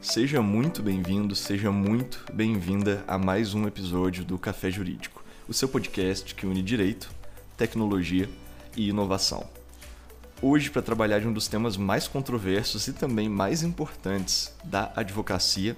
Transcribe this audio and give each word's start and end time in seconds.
Seja 0.00 0.40
muito 0.40 0.80
bem-vindo, 0.80 1.34
seja 1.34 1.72
muito 1.72 2.24
bem-vinda 2.32 3.02
a 3.08 3.18
mais 3.18 3.52
um 3.52 3.66
episódio 3.66 4.24
do 4.24 4.38
Café 4.38 4.70
Jurídico, 4.70 5.24
o 5.48 5.52
seu 5.52 5.68
podcast 5.68 6.36
que 6.36 6.46
une 6.46 6.62
direito, 6.62 7.10
tecnologia 7.56 8.28
e 8.76 8.88
inovação. 8.90 9.44
Hoje, 10.40 10.70
para 10.70 10.82
trabalhar 10.82 11.18
de 11.18 11.26
um 11.26 11.32
dos 11.32 11.48
temas 11.48 11.76
mais 11.76 12.06
controversos 12.06 12.86
e 12.86 12.92
também 12.92 13.28
mais 13.28 13.64
importantes 13.64 14.54
da 14.62 14.92
advocacia, 14.94 15.76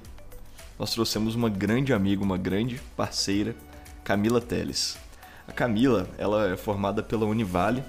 nós 0.79 0.93
trouxemos 0.93 1.35
uma 1.35 1.49
grande 1.49 1.95
amiga, 1.95 2.23
uma 2.23 2.37
grande 2.37 2.79
parceira, 2.95 3.57
Camila 4.05 4.41
Teles. 4.41 4.99
A 5.49 5.53
Camila, 5.53 6.07
ela 6.19 6.47
é 6.47 6.59
formada 6.59 7.03
pela 7.03 7.25
Univale, 7.25 7.83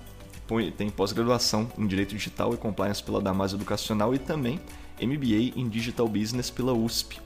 tem 0.77 0.90
pós-graduação 0.90 1.70
em 1.77 1.86
Direito 1.86 2.16
Digital 2.16 2.54
e 2.54 2.58
Compliance 2.58 3.04
pela 3.04 3.22
Damas 3.22 3.54
Educacional 3.54 4.16
e 4.16 4.20
também 4.20 4.60
MBA 5.02 5.58
em 5.60 5.68
Digital 5.68 6.08
Business 6.08 6.50
pela 6.50 6.73
USP. 6.73 7.20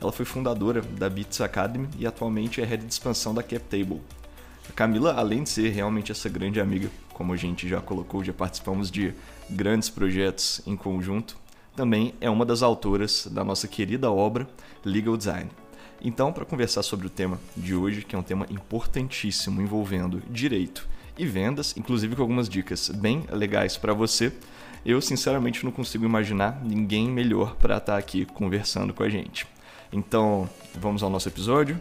Ela 0.00 0.12
foi 0.12 0.24
fundadora 0.24 0.82
da 0.82 1.08
Bits 1.08 1.40
Academy 1.40 1.88
e 1.98 2.06
atualmente 2.06 2.60
é 2.60 2.64
head 2.64 2.84
de 2.84 2.92
expansão 2.92 3.32
da 3.34 3.42
CapTable. 3.42 4.00
A 4.68 4.72
Camila, 4.72 5.14
além 5.14 5.42
de 5.42 5.50
ser 5.50 5.70
realmente 5.70 6.12
essa 6.12 6.28
grande 6.28 6.60
amiga 6.60 6.90
como 7.12 7.32
a 7.32 7.36
gente 7.36 7.68
já 7.68 7.80
colocou, 7.80 8.24
já 8.24 8.32
participamos 8.32 8.90
de 8.90 9.14
grandes 9.48 9.88
projetos 9.88 10.60
em 10.66 10.76
conjunto, 10.76 11.36
também 11.76 12.14
é 12.20 12.28
uma 12.28 12.44
das 12.44 12.62
autoras 12.62 13.28
da 13.30 13.44
nossa 13.44 13.68
querida 13.68 14.10
obra 14.10 14.48
Legal 14.84 15.16
Design. 15.16 15.50
Então, 16.04 16.32
para 16.32 16.44
conversar 16.44 16.82
sobre 16.82 17.06
o 17.06 17.10
tema 17.10 17.38
de 17.56 17.74
hoje, 17.74 18.02
que 18.02 18.16
é 18.16 18.18
um 18.18 18.22
tema 18.22 18.46
importantíssimo 18.50 19.62
envolvendo 19.62 20.20
direito 20.28 20.88
e 21.16 21.24
vendas, 21.24 21.76
inclusive 21.76 22.16
com 22.16 22.22
algumas 22.22 22.48
dicas 22.48 22.88
bem 22.88 23.24
legais 23.30 23.76
para 23.76 23.94
você, 23.94 24.32
eu 24.84 25.00
sinceramente 25.00 25.64
não 25.64 25.70
consigo 25.70 26.04
imaginar 26.04 26.62
ninguém 26.64 27.08
melhor 27.08 27.54
para 27.56 27.76
estar 27.76 27.92
tá 27.92 27.98
aqui 27.98 28.24
conversando 28.24 28.92
com 28.92 29.02
a 29.02 29.08
gente. 29.08 29.46
Então, 29.92 30.48
vamos 30.74 31.02
ao 31.02 31.10
nosso 31.10 31.28
episódio. 31.28 31.80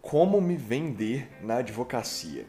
Como 0.00 0.40
me 0.40 0.56
vender 0.56 1.28
na 1.42 1.56
advocacia? 1.56 2.46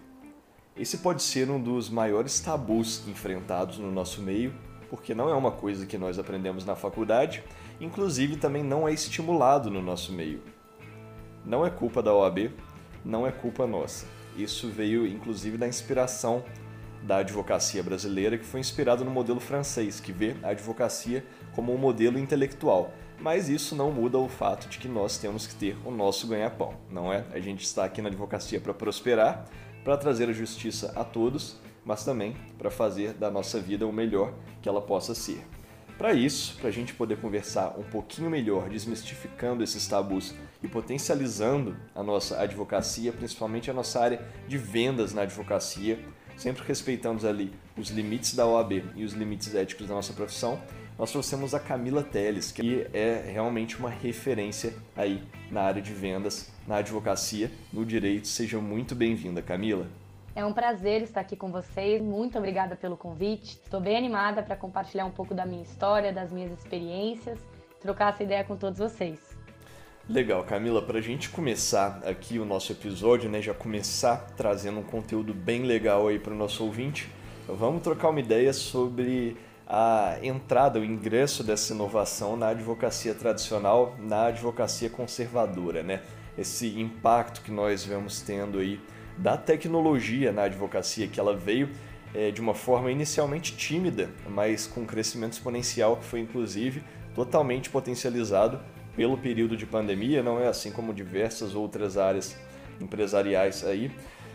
Esse 0.75 0.99
pode 0.99 1.23
ser 1.23 1.49
um 1.49 1.59
dos 1.59 1.89
maiores 1.89 2.39
tabus 2.39 3.07
enfrentados 3.07 3.79
no 3.79 3.91
nosso 3.91 4.21
meio, 4.21 4.53
porque 4.91 5.15
não 5.15 5.27
é 5.27 5.33
uma 5.33 5.51
coisa 5.51 5.87
que 5.87 5.97
nós 5.97 6.19
aprendemos 6.19 6.63
na 6.63 6.75
faculdade, 6.75 7.43
inclusive 7.81 8.37
também 8.37 8.63
não 8.63 8.87
é 8.87 8.93
estimulado 8.93 9.71
no 9.71 9.81
nosso 9.81 10.13
meio. 10.13 10.56
Não 11.47 11.65
é 11.65 11.69
culpa 11.69 12.03
da 12.03 12.13
OAB, 12.13 12.51
não 13.05 13.25
é 13.25 13.31
culpa 13.31 13.65
nossa. 13.65 14.05
Isso 14.35 14.67
veio 14.67 15.07
inclusive 15.07 15.57
da 15.57 15.65
inspiração 15.65 16.43
da 17.01 17.19
advocacia 17.19 17.81
brasileira, 17.81 18.37
que 18.37 18.43
foi 18.43 18.59
inspirado 18.59 19.05
no 19.05 19.09
modelo 19.09 19.39
francês, 19.39 20.01
que 20.01 20.11
vê 20.11 20.35
a 20.43 20.49
advocacia 20.49 21.25
como 21.55 21.73
um 21.73 21.77
modelo 21.77 22.19
intelectual. 22.19 22.91
Mas 23.17 23.47
isso 23.47 23.77
não 23.77 23.93
muda 23.93 24.17
o 24.17 24.27
fato 24.27 24.67
de 24.67 24.77
que 24.77 24.89
nós 24.89 25.17
temos 25.17 25.47
que 25.47 25.55
ter 25.55 25.77
o 25.85 25.89
nosso 25.89 26.27
ganha-pão, 26.27 26.73
não 26.91 27.13
é? 27.13 27.23
A 27.31 27.39
gente 27.39 27.63
está 27.63 27.85
aqui 27.85 28.01
na 28.01 28.09
advocacia 28.09 28.59
para 28.59 28.73
prosperar, 28.73 29.45
para 29.85 29.95
trazer 29.95 30.27
a 30.27 30.33
justiça 30.33 30.91
a 30.97 31.05
todos, 31.05 31.61
mas 31.85 32.03
também 32.03 32.35
para 32.57 32.69
fazer 32.69 33.13
da 33.13 33.31
nossa 33.31 33.57
vida 33.57 33.87
o 33.87 33.93
melhor 33.93 34.33
que 34.61 34.67
ela 34.67 34.81
possa 34.81 35.15
ser. 35.15 35.41
Para 35.97 36.13
isso, 36.13 36.55
para 36.59 36.67
a 36.67 36.71
gente 36.71 36.93
poder 36.93 37.17
conversar 37.17 37.73
um 37.75 37.83
pouquinho 37.83 38.29
melhor, 38.29 38.69
desmistificando 38.69 39.63
esses 39.63 39.87
tabus 39.87 40.35
e 40.61 40.67
potencializando 40.67 41.75
a 41.95 42.01
nossa 42.01 42.39
advocacia, 42.39 43.11
principalmente 43.11 43.69
a 43.69 43.73
nossa 43.73 43.99
área 43.99 44.21
de 44.47 44.57
vendas 44.57 45.13
na 45.13 45.21
advocacia, 45.23 45.99
sempre 46.35 46.63
respeitamos 46.63 47.25
ali 47.25 47.51
os 47.77 47.89
limites 47.89 48.35
da 48.35 48.45
OAB 48.45 48.83
e 48.95 49.03
os 49.03 49.13
limites 49.13 49.53
éticos 49.55 49.87
da 49.87 49.93
nossa 49.93 50.13
profissão, 50.13 50.59
nós 50.97 51.11
trouxemos 51.11 51.53
a 51.53 51.59
Camila 51.59 52.01
Teles, 52.01 52.51
que 52.51 52.87
é 52.91 53.29
realmente 53.31 53.77
uma 53.77 53.89
referência 53.89 54.73
aí 54.95 55.23
na 55.51 55.61
área 55.61 55.81
de 55.81 55.93
vendas, 55.93 56.51
na 56.67 56.77
advocacia, 56.77 57.51
no 57.71 57.85
direito. 57.85 58.27
Seja 58.27 58.59
muito 58.59 58.95
bem-vinda, 58.95 59.41
Camila. 59.41 59.85
É 60.35 60.43
um 60.43 60.53
prazer 60.53 61.03
estar 61.03 61.21
aqui 61.21 61.35
com 61.35 61.51
vocês. 61.51 62.01
Muito 62.01 62.37
obrigada 62.37 62.75
pelo 62.75 62.97
convite. 62.97 63.59
Estou 63.63 63.79
bem 63.79 63.95
animada 63.95 64.41
para 64.41 64.55
compartilhar 64.55 65.05
um 65.05 65.11
pouco 65.11 65.35
da 65.35 65.45
minha 65.45 65.63
história, 65.63 66.11
das 66.11 66.31
minhas 66.31 66.51
experiências, 66.51 67.39
trocar 67.79 68.13
essa 68.13 68.23
ideia 68.23 68.43
com 68.43 68.55
todos 68.55 68.79
vocês. 68.79 69.26
Legal, 70.09 70.41
Camila, 70.45 70.81
para 70.81 70.99
a 70.99 71.01
gente 71.01 71.27
começar 71.27 72.01
aqui 72.05 72.39
o 72.39 72.45
nosso 72.45 72.71
episódio, 72.71 73.29
né, 73.29 73.41
já 73.41 73.53
começar 73.53 74.15
trazendo 74.37 74.79
um 74.79 74.83
conteúdo 74.83 75.33
bem 75.33 75.63
legal 75.63 76.07
aí 76.07 76.17
para 76.17 76.31
o 76.31 76.37
nosso 76.37 76.63
ouvinte, 76.63 77.09
vamos 77.45 77.83
trocar 77.83 78.07
uma 78.07 78.21
ideia 78.21 78.53
sobre 78.53 79.35
a 79.67 80.17
entrada, 80.23 80.79
o 80.79 80.85
ingresso 80.85 81.43
dessa 81.43 81.73
inovação 81.73 82.37
na 82.37 82.47
advocacia 82.47 83.13
tradicional, 83.13 83.97
na 83.99 84.27
advocacia 84.27 84.89
conservadora, 84.89 85.83
né? 85.83 86.01
Esse 86.37 86.79
impacto 86.79 87.41
que 87.41 87.51
nós 87.51 87.83
vemos 87.83 88.21
tendo 88.21 88.59
aí 88.59 88.79
da 89.17 89.35
tecnologia 89.35 90.31
na 90.31 90.43
advocacia, 90.43 91.09
que 91.09 91.19
ela 91.19 91.35
veio 91.35 91.69
é, 92.13 92.31
de 92.31 92.39
uma 92.39 92.53
forma 92.53 92.89
inicialmente 92.89 93.57
tímida, 93.57 94.09
mas 94.29 94.65
com 94.67 94.85
crescimento 94.85 95.33
exponencial, 95.33 95.97
que 95.97 96.05
foi 96.05 96.21
inclusive 96.21 96.81
totalmente 97.13 97.69
potencializado 97.69 98.61
pelo 98.97 99.15
período 99.15 99.55
de 99.55 99.65
pandemia, 99.67 100.23
não 100.23 100.41
é 100.41 100.47
assim 100.47 100.71
como 100.71 100.91
diversas 100.91 101.53
outras 101.53 101.97
áreas 101.97 102.35
empresariais 102.81 103.63
aí. 103.63 103.91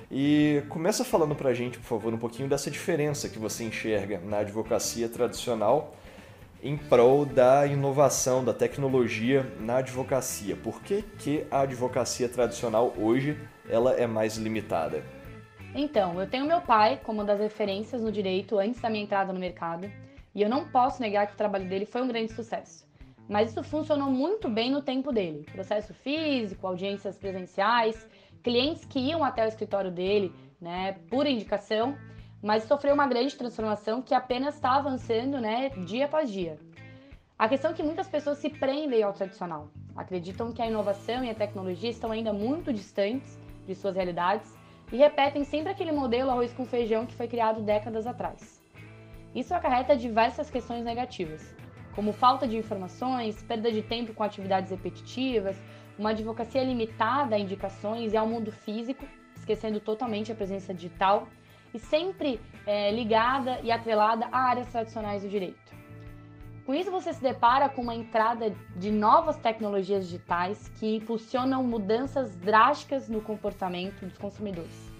E 0.08 0.62
começa 0.68 1.04
falando 1.04 1.34
para 1.34 1.50
a 1.50 1.54
gente, 1.54 1.78
por 1.78 1.84
favor, 1.86 2.14
um 2.14 2.18
pouquinho 2.18 2.48
dessa 2.48 2.70
diferença 2.70 3.28
que 3.28 3.38
você 3.38 3.64
enxerga 3.64 4.20
na 4.20 4.38
advocacia 4.38 5.08
tradicional 5.08 5.96
em 6.62 6.76
prol 6.76 7.26
da 7.26 7.66
inovação, 7.66 8.44
da 8.44 8.54
tecnologia 8.54 9.44
na 9.58 9.78
advocacia. 9.78 10.54
Por 10.54 10.80
que, 10.80 11.02
que 11.18 11.44
a 11.50 11.62
advocacia 11.62 12.28
tradicional 12.28 12.94
hoje 12.96 13.36
ela 13.68 13.94
é 13.94 14.06
mais 14.06 14.36
limitada? 14.36 15.02
Então, 15.74 16.20
eu 16.20 16.28
tenho 16.28 16.46
meu 16.46 16.60
pai 16.60 17.00
como 17.02 17.20
uma 17.20 17.24
das 17.24 17.40
referências 17.40 18.00
no 18.00 18.12
direito 18.12 18.58
antes 18.58 18.80
da 18.80 18.88
minha 18.88 19.02
entrada 19.02 19.32
no 19.32 19.40
mercado, 19.40 19.90
e 20.34 20.40
eu 20.40 20.48
não 20.48 20.68
posso 20.68 21.02
negar 21.02 21.26
que 21.26 21.34
o 21.34 21.36
trabalho 21.36 21.68
dele 21.68 21.84
foi 21.84 22.02
um 22.02 22.08
grande 22.08 22.32
sucesso. 22.32 22.86
Mas 23.32 23.48
isso 23.48 23.62
funcionou 23.62 24.10
muito 24.10 24.46
bem 24.46 24.70
no 24.70 24.82
tempo 24.82 25.10
dele. 25.10 25.46
Processo 25.50 25.94
físico, 25.94 26.66
audiências 26.66 27.16
presenciais, 27.16 28.06
clientes 28.42 28.84
que 28.84 28.98
iam 28.98 29.24
até 29.24 29.42
o 29.42 29.48
escritório 29.48 29.90
dele, 29.90 30.30
né, 30.60 30.98
por 31.08 31.26
indicação, 31.26 31.96
mas 32.42 32.64
sofreu 32.64 32.92
uma 32.92 33.06
grande 33.06 33.34
transformação 33.34 34.02
que 34.02 34.12
apenas 34.12 34.56
está 34.56 34.76
avançando, 34.76 35.40
né, 35.40 35.70
dia 35.86 36.04
após 36.04 36.30
dia. 36.30 36.58
A 37.38 37.48
questão 37.48 37.70
é 37.70 37.74
que 37.74 37.82
muitas 37.82 38.06
pessoas 38.06 38.36
se 38.36 38.50
prendem 38.50 39.02
ao 39.02 39.14
tradicional, 39.14 39.70
acreditam 39.96 40.52
que 40.52 40.60
a 40.60 40.66
inovação 40.66 41.24
e 41.24 41.30
a 41.30 41.34
tecnologia 41.34 41.88
estão 41.88 42.12
ainda 42.12 42.34
muito 42.34 42.70
distantes 42.70 43.40
de 43.66 43.74
suas 43.74 43.96
realidades 43.96 44.52
e 44.92 44.96
repetem 44.98 45.42
sempre 45.42 45.72
aquele 45.72 45.90
modelo 45.90 46.30
arroz 46.30 46.52
com 46.52 46.66
feijão 46.66 47.06
que 47.06 47.14
foi 47.14 47.28
criado 47.28 47.62
décadas 47.62 48.06
atrás. 48.06 48.60
Isso 49.34 49.54
acarreta 49.54 49.96
diversas 49.96 50.50
questões 50.50 50.84
negativas, 50.84 51.56
como 51.94 52.12
falta 52.12 52.46
de 52.46 52.56
informações, 52.56 53.42
perda 53.42 53.70
de 53.70 53.82
tempo 53.82 54.14
com 54.14 54.22
atividades 54.22 54.70
repetitivas, 54.70 55.56
uma 55.98 56.10
advocacia 56.10 56.62
limitada 56.64 57.36
a 57.36 57.38
indicações 57.38 58.12
e 58.12 58.16
ao 58.16 58.26
mundo 58.26 58.50
físico, 58.50 59.04
esquecendo 59.36 59.80
totalmente 59.80 60.32
a 60.32 60.34
presença 60.34 60.72
digital, 60.72 61.28
e 61.74 61.78
sempre 61.78 62.40
é, 62.66 62.90
ligada 62.90 63.60
e 63.62 63.70
atrelada 63.70 64.26
a 64.30 64.38
áreas 64.38 64.68
tradicionais 64.70 65.22
do 65.22 65.28
direito. 65.28 65.72
Com 66.66 66.74
isso, 66.74 66.90
você 66.90 67.12
se 67.12 67.20
depara 67.20 67.68
com 67.68 67.82
uma 67.82 67.94
entrada 67.94 68.54
de 68.76 68.90
novas 68.90 69.36
tecnologias 69.36 70.06
digitais 70.06 70.68
que 70.78 70.96
impulsionam 70.96 71.64
mudanças 71.64 72.36
drásticas 72.36 73.08
no 73.08 73.20
comportamento 73.20 74.06
dos 74.06 74.16
consumidores. 74.16 74.92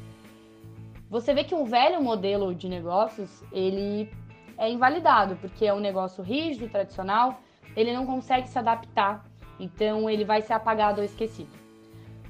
Você 1.09 1.33
vê 1.35 1.44
que 1.44 1.55
um 1.55 1.65
velho 1.65 2.03
modelo 2.03 2.55
de 2.55 2.69
negócios 2.69 3.44
ele 3.53 4.11
é 4.59 4.71
invalidado 4.71 5.37
porque 5.37 5.67
é 5.67 5.75
um 5.75 5.81
negócio 5.81 6.23
rígido, 6.23 6.69
tradicional, 6.69 7.41
ele 7.77 7.93
não 7.93 8.07
consegue 8.07 8.49
se 8.49 8.59
adaptar 8.59 9.25
então 9.63 10.11
ele 10.11 10.25
vai 10.25 10.43
ser 10.43 10.55
apagado 10.55 11.01
ou 11.01 11.05
esquecido. 11.05 11.51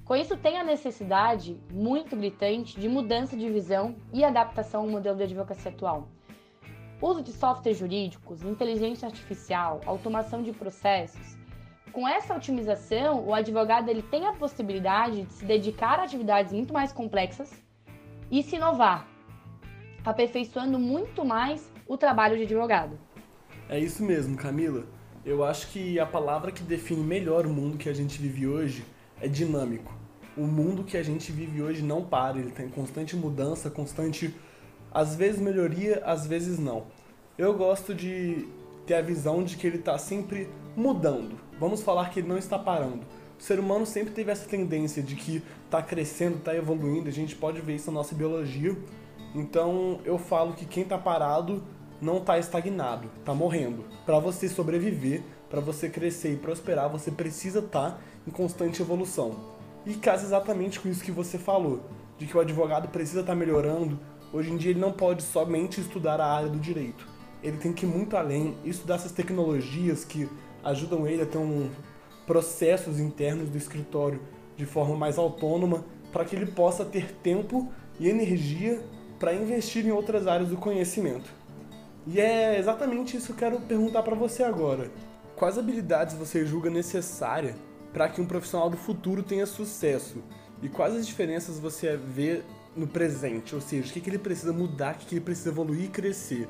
Com 0.04 0.14
isso, 0.14 0.36
tem 0.36 0.58
a 0.58 0.64
necessidade 0.64 1.58
muito 1.70 2.14
gritante 2.14 2.78
de 2.78 2.88
mudança 2.88 3.34
de 3.34 3.48
visão 3.48 3.96
e 4.12 4.22
adaptação 4.22 4.82
ao 4.82 4.88
modelo 4.88 5.16
de 5.16 5.22
advocacia 5.22 5.70
atual. 5.70 6.08
Uso 7.00 7.22
de 7.22 7.32
softwares 7.32 7.78
jurídicos, 7.78 8.42
inteligência 8.42 9.06
artificial, 9.06 9.80
automação 9.86 10.42
de 10.42 10.52
processos. 10.52 11.38
Com 11.90 12.06
essa 12.06 12.34
otimização, 12.34 13.26
o 13.26 13.32
advogado 13.32 13.88
ele 13.88 14.02
tem 14.02 14.26
a 14.26 14.34
possibilidade 14.34 15.22
de 15.22 15.32
se 15.32 15.44
dedicar 15.46 15.98
a 15.98 16.04
atividades 16.04 16.52
muito 16.52 16.72
mais 16.72 16.92
complexas 16.92 17.50
e 18.30 18.42
se 18.42 18.56
inovar, 18.56 19.06
aperfeiçoando 20.04 20.78
muito 20.78 21.24
mais 21.24 21.71
o 21.86 21.96
trabalho 21.96 22.36
de 22.36 22.44
advogado. 22.44 22.98
É 23.68 23.78
isso 23.78 24.02
mesmo, 24.02 24.36
Camila. 24.36 24.84
Eu 25.24 25.44
acho 25.44 25.68
que 25.68 25.98
a 26.00 26.06
palavra 26.06 26.50
que 26.50 26.62
define 26.62 27.02
melhor 27.02 27.46
o 27.46 27.50
mundo 27.50 27.78
que 27.78 27.88
a 27.88 27.92
gente 27.92 28.20
vive 28.20 28.46
hoje 28.46 28.84
é 29.20 29.28
dinâmico. 29.28 29.92
o 30.36 30.46
mundo 30.46 30.82
que 30.84 30.96
a 30.96 31.02
gente 31.02 31.30
vive 31.30 31.62
hoje 31.62 31.82
não 31.82 32.02
para, 32.02 32.38
ele 32.38 32.50
tem 32.50 32.68
constante 32.68 33.14
mudança, 33.14 33.70
constante, 33.70 34.34
às 34.90 35.14
vezes 35.14 35.40
melhoria, 35.40 36.02
às 36.04 36.26
vezes 36.26 36.58
não. 36.58 36.86
Eu 37.36 37.54
gosto 37.54 37.94
de 37.94 38.48
ter 38.86 38.94
a 38.94 39.02
visão 39.02 39.42
de 39.42 39.56
que 39.56 39.66
ele 39.66 39.78
está 39.78 39.96
sempre 39.98 40.48
mudando. 40.76 41.38
Vamos 41.58 41.82
falar 41.82 42.10
que 42.10 42.20
ele 42.20 42.28
não 42.28 42.38
está 42.38 42.58
parando. 42.58 43.00
O 43.38 43.42
ser 43.42 43.58
humano 43.58 43.84
sempre 43.84 44.12
teve 44.12 44.30
essa 44.30 44.48
tendência 44.48 45.02
de 45.02 45.16
que 45.16 45.42
está 45.64 45.82
crescendo, 45.82 46.38
está 46.38 46.54
evoluindo, 46.54 47.08
a 47.08 47.12
gente 47.12 47.34
pode 47.34 47.60
ver 47.60 47.76
isso 47.76 47.90
na 47.90 47.98
nossa 47.98 48.14
biologia. 48.14 48.76
Então 49.34 50.00
eu 50.04 50.18
falo 50.18 50.52
que 50.52 50.64
quem 50.64 50.82
está 50.82 50.98
parado 50.98 51.62
não 52.00 52.18
está 52.18 52.38
estagnado, 52.38 53.08
está 53.20 53.32
morrendo. 53.32 53.84
Para 54.04 54.18
você 54.18 54.48
sobreviver, 54.48 55.22
para 55.48 55.60
você 55.60 55.88
crescer 55.88 56.32
e 56.32 56.36
prosperar, 56.36 56.90
você 56.90 57.10
precisa 57.10 57.60
estar 57.60 57.92
tá 57.92 57.98
em 58.26 58.30
constante 58.30 58.82
evolução. 58.82 59.36
E 59.86 59.94
casa 59.94 60.24
exatamente 60.24 60.80
com 60.80 60.88
isso 60.88 61.02
que 61.02 61.12
você 61.12 61.38
falou, 61.38 61.80
de 62.18 62.26
que 62.26 62.36
o 62.36 62.40
advogado 62.40 62.88
precisa 62.88 63.20
estar 63.20 63.32
tá 63.32 63.38
melhorando. 63.38 63.98
Hoje 64.32 64.50
em 64.50 64.56
dia 64.56 64.70
ele 64.70 64.80
não 64.80 64.92
pode 64.92 65.22
somente 65.22 65.80
estudar 65.80 66.20
a 66.20 66.26
área 66.26 66.48
do 66.48 66.58
direito. 66.58 67.06
Ele 67.42 67.56
tem 67.56 67.72
que 67.72 67.84
ir 67.84 67.88
muito 67.88 68.16
além, 68.16 68.56
estudar 68.64 68.96
essas 68.96 69.12
tecnologias 69.12 70.04
que 70.04 70.28
ajudam 70.62 71.06
ele 71.06 71.22
a 71.22 71.26
ter 71.26 71.38
um 71.38 71.70
processos 72.26 73.00
internos 73.00 73.48
do 73.48 73.58
escritório 73.58 74.20
de 74.56 74.64
forma 74.64 74.96
mais 74.96 75.18
autônoma, 75.18 75.84
para 76.12 76.24
que 76.24 76.36
ele 76.36 76.46
possa 76.46 76.84
ter 76.84 77.12
tempo 77.16 77.72
e 77.98 78.08
energia 78.08 78.82
para 79.22 79.32
investir 79.32 79.86
em 79.86 79.92
outras 79.92 80.26
áreas 80.26 80.48
do 80.48 80.56
conhecimento. 80.56 81.32
E 82.08 82.20
é 82.20 82.58
exatamente 82.58 83.16
isso 83.16 83.26
que 83.26 83.32
eu 83.34 83.36
quero 83.36 83.60
perguntar 83.60 84.02
para 84.02 84.16
você 84.16 84.42
agora. 84.42 84.90
Quais 85.36 85.56
habilidades 85.56 86.16
você 86.16 86.44
julga 86.44 86.68
necessária 86.68 87.54
para 87.92 88.08
que 88.08 88.20
um 88.20 88.26
profissional 88.26 88.68
do 88.68 88.76
futuro 88.76 89.22
tenha 89.22 89.46
sucesso? 89.46 90.24
E 90.60 90.68
quais 90.68 90.96
as 90.96 91.06
diferenças 91.06 91.60
você 91.60 91.96
vê 91.96 92.42
no 92.74 92.88
presente? 92.88 93.54
Ou 93.54 93.60
seja, 93.60 93.88
o 93.88 93.92
que, 93.92 94.00
que 94.00 94.10
ele 94.10 94.18
precisa 94.18 94.52
mudar, 94.52 94.96
o 94.96 94.98
que, 94.98 95.06
que 95.06 95.14
ele 95.14 95.24
precisa 95.24 95.50
evoluir 95.50 95.84
e 95.84 95.88
crescer? 95.88 96.48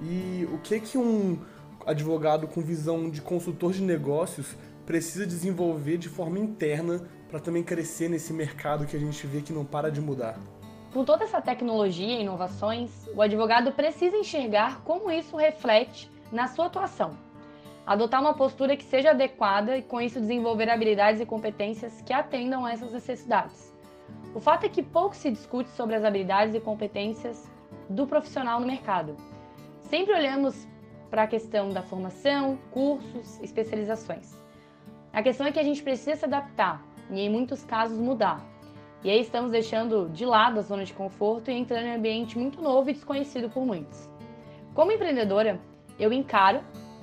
E 0.00 0.44
o 0.52 0.58
que, 0.58 0.80
que 0.80 0.98
um 0.98 1.38
advogado 1.86 2.48
com 2.48 2.60
visão 2.60 3.08
de 3.08 3.22
consultor 3.22 3.72
de 3.72 3.82
negócios 3.82 4.56
precisa 4.84 5.24
desenvolver 5.24 5.98
de 5.98 6.08
forma 6.08 6.40
interna 6.40 7.00
para 7.30 7.38
também 7.38 7.62
crescer 7.62 8.08
nesse 8.08 8.32
mercado 8.32 8.86
que 8.86 8.96
a 8.96 9.00
gente 9.00 9.24
vê 9.24 9.40
que 9.40 9.52
não 9.52 9.64
para 9.64 9.88
de 9.88 10.00
mudar? 10.00 10.36
Com 10.92 11.04
toda 11.04 11.24
essa 11.24 11.40
tecnologia 11.40 12.18
e 12.18 12.22
inovações, 12.22 13.06
o 13.14 13.22
advogado 13.22 13.72
precisa 13.72 14.16
enxergar 14.16 14.82
como 14.82 15.10
isso 15.10 15.36
reflete 15.36 16.10
na 16.32 16.48
sua 16.48 16.66
atuação 16.66 17.28
adotar 17.88 18.20
uma 18.20 18.34
postura 18.34 18.76
que 18.76 18.84
seja 18.84 19.12
adequada 19.12 19.78
e 19.78 19.82
com 19.82 19.98
isso 19.98 20.20
desenvolver 20.20 20.68
habilidades 20.68 21.22
e 21.22 21.26
competências 21.26 22.02
que 22.02 22.12
atendam 22.12 22.66
a 22.66 22.72
essas 22.72 22.92
necessidades. 22.92 23.72
O 24.34 24.40
fato 24.40 24.66
é 24.66 24.68
que 24.68 24.82
pouco 24.82 25.16
se 25.16 25.30
discute 25.30 25.70
sobre 25.70 25.96
as 25.96 26.04
habilidades 26.04 26.54
e 26.54 26.60
competências 26.60 27.50
do 27.88 28.06
profissional 28.06 28.60
no 28.60 28.66
mercado. 28.66 29.16
Sempre 29.80 30.12
olhamos 30.12 30.68
para 31.08 31.22
a 31.22 31.26
questão 31.26 31.70
da 31.70 31.82
formação, 31.82 32.58
cursos, 32.70 33.40
especializações. 33.40 34.36
A 35.10 35.22
questão 35.22 35.46
é 35.46 35.52
que 35.52 35.58
a 35.58 35.64
gente 35.64 35.82
precisa 35.82 36.14
se 36.14 36.24
adaptar 36.26 36.84
e, 37.10 37.18
em 37.18 37.30
muitos 37.30 37.64
casos, 37.64 37.98
mudar. 37.98 38.44
E 39.04 39.10
aí 39.10 39.20
estamos 39.20 39.52
deixando 39.52 40.08
de 40.08 40.26
lado 40.26 40.58
a 40.58 40.62
zona 40.62 40.84
de 40.84 40.92
conforto 40.92 41.50
e 41.50 41.54
entrando 41.54 41.86
em 41.86 41.92
um 41.92 41.96
ambiente 41.96 42.36
muito 42.36 42.60
novo 42.60 42.90
e 42.90 42.92
desconhecido 42.92 43.48
por 43.48 43.64
muitos. 43.64 44.08
Como 44.74 44.90
empreendedora, 44.90 45.60
eu 45.98 46.12
encaro 46.12 46.60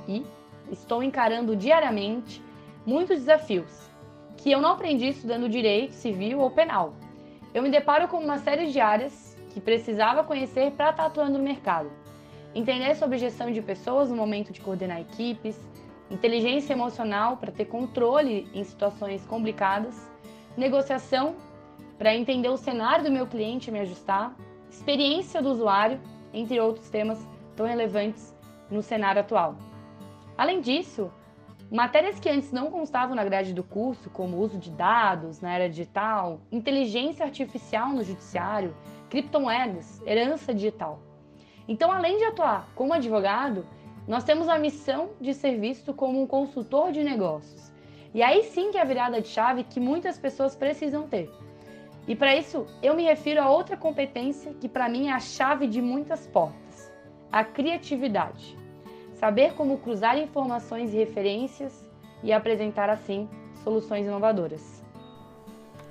e 0.07 0.25
estou 0.71 1.01
encarando 1.01 1.55
diariamente 1.55 2.43
muitos 2.85 3.19
desafios 3.19 3.89
que 4.37 4.51
eu 4.51 4.61
não 4.61 4.73
aprendi 4.73 5.07
estudando 5.07 5.49
direito 5.49 5.93
civil 5.93 6.39
ou 6.39 6.51
penal. 6.51 6.93
Eu 7.53 7.63
me 7.63 7.69
deparo 7.69 8.07
com 8.07 8.17
uma 8.17 8.37
série 8.37 8.67
de 8.71 8.79
áreas 8.79 9.37
que 9.51 9.61
precisava 9.61 10.23
conhecer 10.23 10.71
para 10.71 10.89
estar 10.89 11.05
atuando 11.05 11.37
no 11.37 11.43
mercado. 11.43 11.89
Entender 12.53 12.93
sobre 12.95 13.17
gestão 13.17 13.49
de 13.51 13.61
pessoas 13.61 14.09
no 14.09 14.15
momento 14.17 14.51
de 14.51 14.59
coordenar 14.59 14.99
equipes, 14.99 15.57
inteligência 16.11 16.73
emocional 16.73 17.37
para 17.37 17.51
ter 17.51 17.65
controle 17.65 18.47
em 18.53 18.63
situações 18.63 19.25
complicadas, 19.25 20.09
negociação 20.57 21.35
para 21.97 22.15
entender 22.15 22.49
o 22.49 22.57
cenário 22.57 23.05
do 23.05 23.11
meu 23.11 23.25
cliente 23.25 23.69
e 23.69 23.73
me 23.73 23.79
ajustar, 23.79 24.35
experiência 24.69 25.41
do 25.41 25.49
usuário, 25.49 25.99
entre 26.33 26.59
outros 26.59 26.89
temas 26.89 27.25
tão 27.55 27.65
relevantes 27.65 28.35
no 28.69 28.81
cenário 28.81 29.21
atual. 29.21 29.55
Além 30.37 30.59
disso, 30.59 31.09
matérias 31.71 32.19
que 32.19 32.29
antes 32.29 32.51
não 32.51 32.69
constavam 32.69 33.15
na 33.15 33.23
grade 33.23 33.53
do 33.53 33.63
curso, 33.63 34.09
como 34.09 34.37
uso 34.37 34.57
de 34.57 34.69
dados 34.69 35.39
na 35.39 35.53
era 35.53 35.69
digital, 35.69 36.41
inteligência 36.51 37.25
artificial 37.25 37.89
no 37.89 38.03
judiciário, 38.03 38.75
criptomoedas, 39.09 40.01
herança 40.05 40.53
digital. 40.53 40.99
Então, 41.67 41.91
além 41.91 42.17
de 42.17 42.25
atuar 42.25 42.67
como 42.75 42.93
advogado, 42.93 43.65
nós 44.07 44.23
temos 44.23 44.47
a 44.49 44.59
missão 44.59 45.09
de 45.19 45.33
ser 45.33 45.57
visto 45.57 45.93
como 45.93 46.21
um 46.21 46.27
consultor 46.27 46.91
de 46.91 47.03
negócios. 47.03 47.73
E 48.13 48.21
aí 48.21 48.43
sim 48.43 48.71
que 48.71 48.77
é 48.77 48.81
a 48.81 48.85
virada 48.85 49.21
de 49.21 49.27
chave 49.27 49.63
que 49.63 49.79
muitas 49.79 50.19
pessoas 50.19 50.55
precisam 50.55 51.07
ter. 51.07 51.29
E 52.07 52.15
para 52.15 52.35
isso, 52.35 52.65
eu 52.83 52.95
me 52.95 53.03
refiro 53.03 53.41
a 53.41 53.49
outra 53.49 53.75
competência 53.75 54.53
que 54.53 54.69
para 54.69 54.87
mim 54.87 55.07
é 55.07 55.13
a 55.13 55.19
chave 55.19 55.67
de 55.67 55.81
muitas 55.81 56.27
portas: 56.27 56.91
a 57.31 57.43
criatividade 57.43 58.55
saber 59.15 59.53
como 59.53 59.77
cruzar 59.77 60.17
informações 60.17 60.93
e 60.93 60.97
referências 60.97 61.83
e 62.23 62.31
apresentar 62.31 62.89
assim 62.89 63.27
soluções 63.63 64.05
inovadoras. 64.05 64.83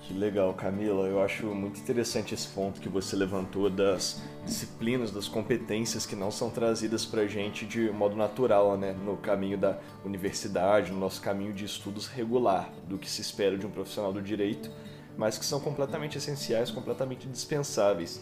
Que 0.02 0.12
legal, 0.12 0.52
Camila. 0.52 1.06
Eu 1.08 1.22
acho 1.22 1.46
muito 1.46 1.80
interessante 1.80 2.34
esse 2.34 2.46
ponto 2.48 2.78
que 2.78 2.90
você 2.90 3.16
levantou 3.16 3.70
das 3.70 4.22
disciplinas, 4.44 5.10
das 5.10 5.26
competências 5.26 6.04
que 6.04 6.14
não 6.14 6.30
são 6.30 6.50
trazidas 6.50 7.06
para 7.06 7.22
a 7.22 7.26
gente 7.26 7.64
de 7.64 7.90
modo 7.90 8.14
natural, 8.14 8.76
né? 8.76 8.92
no 8.92 9.16
caminho 9.16 9.56
da 9.56 9.78
universidade, 10.04 10.92
no 10.92 11.00
nosso 11.00 11.22
caminho 11.22 11.54
de 11.54 11.64
estudos 11.64 12.06
regular, 12.06 12.70
do 12.86 12.98
que 12.98 13.08
se 13.08 13.22
espera 13.22 13.56
de 13.56 13.66
um 13.66 13.70
profissional 13.70 14.12
do 14.12 14.20
direito, 14.20 14.70
mas 15.16 15.38
que 15.38 15.44
são 15.44 15.60
completamente 15.60 16.18
essenciais, 16.18 16.70
completamente 16.70 17.26
dispensáveis 17.28 18.20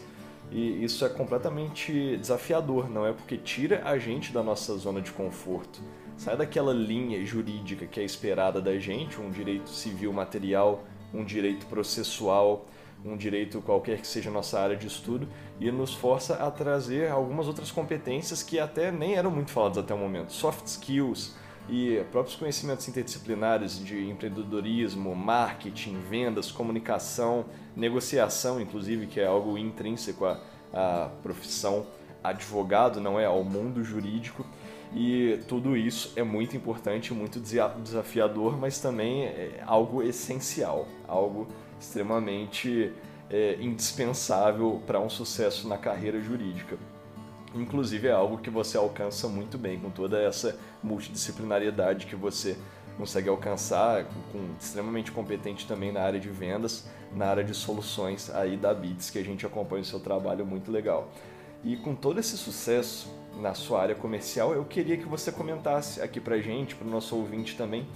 e 0.52 0.84
isso 0.84 1.04
é 1.04 1.08
completamente 1.08 2.16
desafiador, 2.18 2.90
não 2.90 3.06
é? 3.06 3.12
Porque 3.12 3.38
tira 3.38 3.82
a 3.84 3.98
gente 3.98 4.32
da 4.32 4.42
nossa 4.42 4.76
zona 4.76 5.00
de 5.00 5.10
conforto. 5.10 5.80
Sai 6.16 6.36
daquela 6.36 6.74
linha 6.74 7.24
jurídica 7.24 7.86
que 7.86 7.98
é 7.98 8.04
esperada 8.04 8.60
da 8.60 8.78
gente, 8.78 9.18
um 9.18 9.30
direito 9.30 9.70
civil 9.70 10.12
material, 10.12 10.84
um 11.12 11.24
direito 11.24 11.64
processual, 11.66 12.66
um 13.02 13.16
direito 13.16 13.62
qualquer 13.62 13.98
que 13.98 14.06
seja 14.06 14.30
nossa 14.30 14.60
área 14.60 14.76
de 14.76 14.86
estudo, 14.86 15.26
e 15.58 15.72
nos 15.72 15.94
força 15.94 16.34
a 16.34 16.50
trazer 16.50 17.10
algumas 17.10 17.48
outras 17.48 17.70
competências 17.70 18.42
que 18.42 18.58
até 18.58 18.92
nem 18.92 19.14
eram 19.14 19.30
muito 19.30 19.50
faladas 19.50 19.78
até 19.78 19.94
o 19.94 19.98
momento. 19.98 20.34
Soft 20.34 20.66
skills 20.66 21.34
e 21.68 22.04
próprios 22.10 22.36
conhecimentos 22.36 22.86
interdisciplinares 22.88 23.78
de 23.78 24.08
empreendedorismo, 24.08 25.14
marketing, 25.14 25.98
vendas, 26.08 26.50
comunicação, 26.50 27.44
negociação, 27.76 28.60
inclusive, 28.60 29.06
que 29.06 29.20
é 29.20 29.26
algo 29.26 29.56
intrínseco 29.56 30.24
à, 30.24 30.40
à 30.72 31.08
profissão 31.22 31.86
advogado, 32.22 33.00
não 33.00 33.18
é? 33.18 33.24
Ao 33.24 33.42
mundo 33.44 33.82
jurídico. 33.82 34.44
E 34.94 35.40
tudo 35.48 35.76
isso 35.76 36.12
é 36.16 36.22
muito 36.22 36.56
importante, 36.56 37.14
muito 37.14 37.40
desafiador, 37.40 38.58
mas 38.58 38.78
também 38.78 39.24
é 39.24 39.62
algo 39.64 40.02
essencial, 40.02 40.86
algo 41.08 41.48
extremamente 41.80 42.92
é, 43.30 43.56
indispensável 43.58 44.82
para 44.86 45.00
um 45.00 45.08
sucesso 45.08 45.66
na 45.66 45.78
carreira 45.78 46.20
jurídica. 46.20 46.76
Inclusive 47.54 48.08
é 48.08 48.12
algo 48.12 48.38
que 48.38 48.50
você 48.50 48.76
alcança 48.76 49.28
muito 49.28 49.56
bem 49.56 49.78
com 49.78 49.90
toda 49.90 50.20
essa 50.20 50.58
multidisciplinariedade 50.82 52.06
que 52.06 52.16
você 52.16 52.56
consegue 52.96 53.28
alcançar, 53.28 54.04
com, 54.30 54.54
extremamente 54.60 55.10
competente 55.10 55.66
também 55.66 55.92
na 55.92 56.00
área 56.00 56.20
de 56.20 56.28
vendas, 56.28 56.86
na 57.14 57.26
área 57.26 57.44
de 57.44 57.54
soluções 57.54 58.30
aí 58.30 58.56
da 58.56 58.72
Bits, 58.74 59.10
que 59.10 59.18
a 59.18 59.24
gente 59.24 59.46
acompanha 59.46 59.82
o 59.82 59.84
seu 59.86 60.00
trabalho 60.00 60.44
muito 60.46 60.70
legal. 60.70 61.10
E 61.64 61.76
com 61.76 61.94
todo 61.94 62.18
esse 62.18 62.36
sucesso 62.36 63.12
na 63.40 63.54
sua 63.54 63.80
área 63.80 63.94
comercial, 63.94 64.52
eu 64.52 64.64
queria 64.64 64.96
que 64.96 65.06
você 65.06 65.30
comentasse 65.30 66.00
aqui 66.02 66.20
pra 66.20 66.38
gente, 66.38 66.74
pro 66.74 66.88
nosso 66.88 67.16
ouvinte 67.16 67.56
também, 67.56 67.86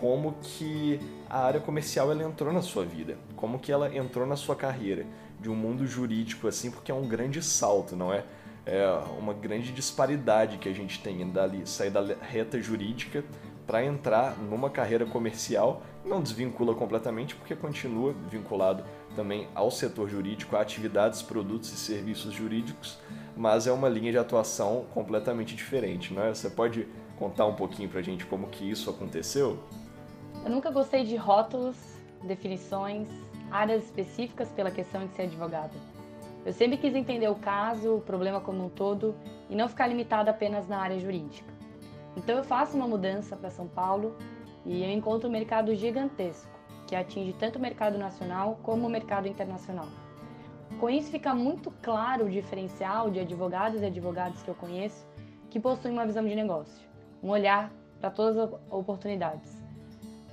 como 0.00 0.34
que 0.42 0.98
a 1.30 1.44
área 1.44 1.60
comercial 1.60 2.10
ela 2.10 2.24
entrou 2.24 2.52
na 2.52 2.60
sua 2.60 2.84
vida, 2.84 3.16
como 3.36 3.58
que 3.58 3.70
ela 3.70 3.94
entrou 3.96 4.26
na 4.26 4.34
sua 4.34 4.56
carreira, 4.56 5.06
de 5.40 5.48
um 5.48 5.54
mundo 5.54 5.86
jurídico 5.86 6.48
assim, 6.48 6.70
porque 6.70 6.90
é 6.90 6.94
um 6.94 7.06
grande 7.06 7.40
salto, 7.42 7.94
não 7.94 8.12
é? 8.12 8.24
É 8.64 8.86
uma 9.18 9.34
grande 9.34 9.72
disparidade 9.72 10.58
que 10.58 10.68
a 10.68 10.72
gente 10.72 11.02
tem 11.02 11.28
dali, 11.30 11.66
sair 11.66 11.90
da 11.90 12.02
reta 12.20 12.60
jurídica 12.60 13.24
para 13.66 13.84
entrar 13.84 14.36
numa 14.38 14.70
carreira 14.70 15.06
comercial, 15.06 15.82
não 16.04 16.20
desvincula 16.20 16.74
completamente 16.74 17.34
porque 17.34 17.54
continua 17.54 18.14
vinculado 18.28 18.84
também 19.14 19.48
ao 19.54 19.70
setor 19.70 20.08
jurídico, 20.08 20.56
a 20.56 20.60
atividades, 20.60 21.22
produtos 21.22 21.72
e 21.72 21.76
serviços 21.76 22.32
jurídicos, 22.32 22.98
mas 23.36 23.66
é 23.66 23.72
uma 23.72 23.88
linha 23.88 24.12
de 24.12 24.18
atuação 24.18 24.86
completamente 24.92 25.54
diferente, 25.54 26.12
não 26.12 26.22
é? 26.22 26.34
Você 26.34 26.50
pode 26.50 26.86
contar 27.18 27.46
um 27.46 27.54
pouquinho 27.54 27.88
para 27.88 28.00
a 28.00 28.02
gente 28.02 28.26
como 28.26 28.48
que 28.48 28.68
isso 28.68 28.90
aconteceu? 28.90 29.58
Eu 30.44 30.50
nunca 30.50 30.70
gostei 30.70 31.04
de 31.04 31.16
rótulos, 31.16 31.76
definições, 32.24 33.08
áreas 33.50 33.84
específicas 33.84 34.48
pela 34.48 34.70
questão 34.70 35.06
de 35.06 35.14
ser 35.14 35.22
advogada. 35.22 35.91
Eu 36.44 36.52
sempre 36.52 36.76
quis 36.76 36.94
entender 36.94 37.28
o 37.28 37.36
caso, 37.36 37.96
o 37.96 38.00
problema 38.00 38.40
como 38.40 38.64
um 38.64 38.68
todo 38.68 39.14
e 39.48 39.54
não 39.54 39.68
ficar 39.68 39.86
limitada 39.86 40.30
apenas 40.30 40.66
na 40.66 40.78
área 40.78 40.98
jurídica. 40.98 41.52
Então 42.16 42.36
eu 42.36 42.44
faço 42.44 42.76
uma 42.76 42.86
mudança 42.86 43.36
para 43.36 43.50
São 43.50 43.68
Paulo 43.68 44.16
e 44.66 44.82
eu 44.82 44.90
encontro 44.90 45.28
um 45.28 45.32
mercado 45.32 45.74
gigantesco 45.74 46.50
que 46.86 46.96
atinge 46.96 47.32
tanto 47.32 47.56
o 47.56 47.62
mercado 47.62 47.96
nacional 47.96 48.58
como 48.62 48.86
o 48.86 48.90
mercado 48.90 49.28
internacional. 49.28 49.88
Com 50.80 50.90
isso 50.90 51.10
fica 51.10 51.32
muito 51.32 51.70
claro 51.80 52.26
o 52.26 52.30
diferencial 52.30 53.08
de 53.08 53.20
advogados 53.20 53.80
e 53.80 53.86
advogadas 53.86 54.42
que 54.42 54.48
eu 54.48 54.54
conheço 54.54 55.06
que 55.48 55.60
possuem 55.60 55.94
uma 55.94 56.04
visão 56.04 56.26
de 56.26 56.34
negócio, 56.34 56.86
um 57.22 57.28
olhar 57.28 57.72
para 58.00 58.10
todas 58.10 58.36
as 58.36 58.50
oportunidades. 58.70 59.62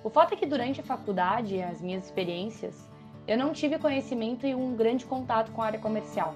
O 0.04 0.10
fato 0.10 0.34
é 0.34 0.38
que 0.38 0.46
durante 0.46 0.82
a 0.82 0.84
faculdade 0.84 1.56
e 1.56 1.62
as 1.62 1.82
minhas 1.82 2.06
experiências, 2.06 2.89
eu 3.28 3.38
não 3.38 3.54
tive 3.54 3.78
conhecimento 3.78 4.46
e 4.46 4.56
um 4.56 4.76
grande 4.76 5.06
contato 5.06 5.52
com 5.52 5.62
a 5.62 5.66
área 5.66 5.80
comercial. 5.80 6.36